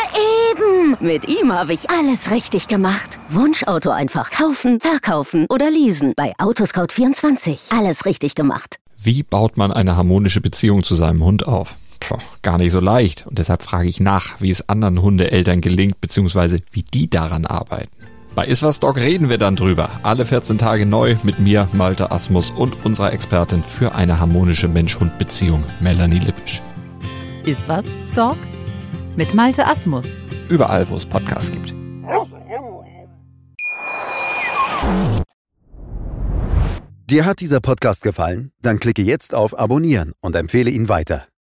eben. 0.51 0.97
Mit 0.99 1.27
ihm 1.27 1.51
habe 1.51 1.73
ich 1.73 1.89
alles 1.89 2.31
richtig 2.31 2.67
gemacht. 2.67 3.19
Wunschauto 3.29 3.89
einfach 3.89 4.31
kaufen, 4.31 4.79
verkaufen 4.79 5.45
oder 5.49 5.69
leasen. 5.69 6.13
Bei 6.15 6.33
Autoscout24. 6.37 7.77
Alles 7.77 8.05
richtig 8.05 8.35
gemacht. 8.35 8.77
Wie 8.97 9.23
baut 9.23 9.57
man 9.57 9.71
eine 9.71 9.97
harmonische 9.97 10.41
Beziehung 10.41 10.83
zu 10.83 10.95
seinem 10.95 11.23
Hund 11.23 11.45
auf? 11.47 11.75
Puh, 11.99 12.17
gar 12.41 12.57
nicht 12.57 12.71
so 12.71 12.79
leicht. 12.79 13.25
Und 13.27 13.39
deshalb 13.39 13.63
frage 13.63 13.87
ich 13.87 13.99
nach, 13.99 14.41
wie 14.41 14.49
es 14.49 14.69
anderen 14.69 15.01
Hundeeltern 15.01 15.61
gelingt, 15.61 16.01
beziehungsweise 16.01 16.59
wie 16.71 16.83
die 16.83 17.09
daran 17.09 17.45
arbeiten. 17.45 17.91
Bei 18.35 18.45
Iswas 18.45 18.81
Dog 18.81 18.97
reden 18.97 19.29
wir 19.29 19.37
dann 19.37 19.55
drüber. 19.55 19.89
Alle 20.03 20.25
14 20.25 20.57
Tage 20.57 20.85
neu 20.85 21.15
mit 21.23 21.39
mir, 21.39 21.69
Malte 21.71 22.11
Asmus 22.11 22.51
und 22.51 22.85
unserer 22.85 23.13
Expertin 23.13 23.63
für 23.63 23.95
eine 23.95 24.19
harmonische 24.19 24.67
Mensch-Hund-Beziehung, 24.67 25.63
Melanie 25.79 26.19
Lippisch. 26.19 26.61
Ist 27.45 27.69
was, 27.69 27.85
Dog? 28.13 28.37
Mit 29.15 29.33
Malte 29.33 29.65
Asmus. 29.65 30.05
Überall, 30.49 30.89
wo 30.89 30.97
es 30.97 31.05
Podcasts 31.05 31.51
gibt. 31.51 31.73
Dir 37.09 37.25
hat 37.25 37.39
dieser 37.39 37.61
Podcast 37.61 38.01
gefallen? 38.01 38.51
Dann 38.61 38.79
klicke 38.79 39.01
jetzt 39.01 39.33
auf 39.33 39.57
Abonnieren 39.57 40.13
und 40.21 40.35
empfehle 40.35 40.71
ihn 40.71 40.89
weiter. 40.89 41.27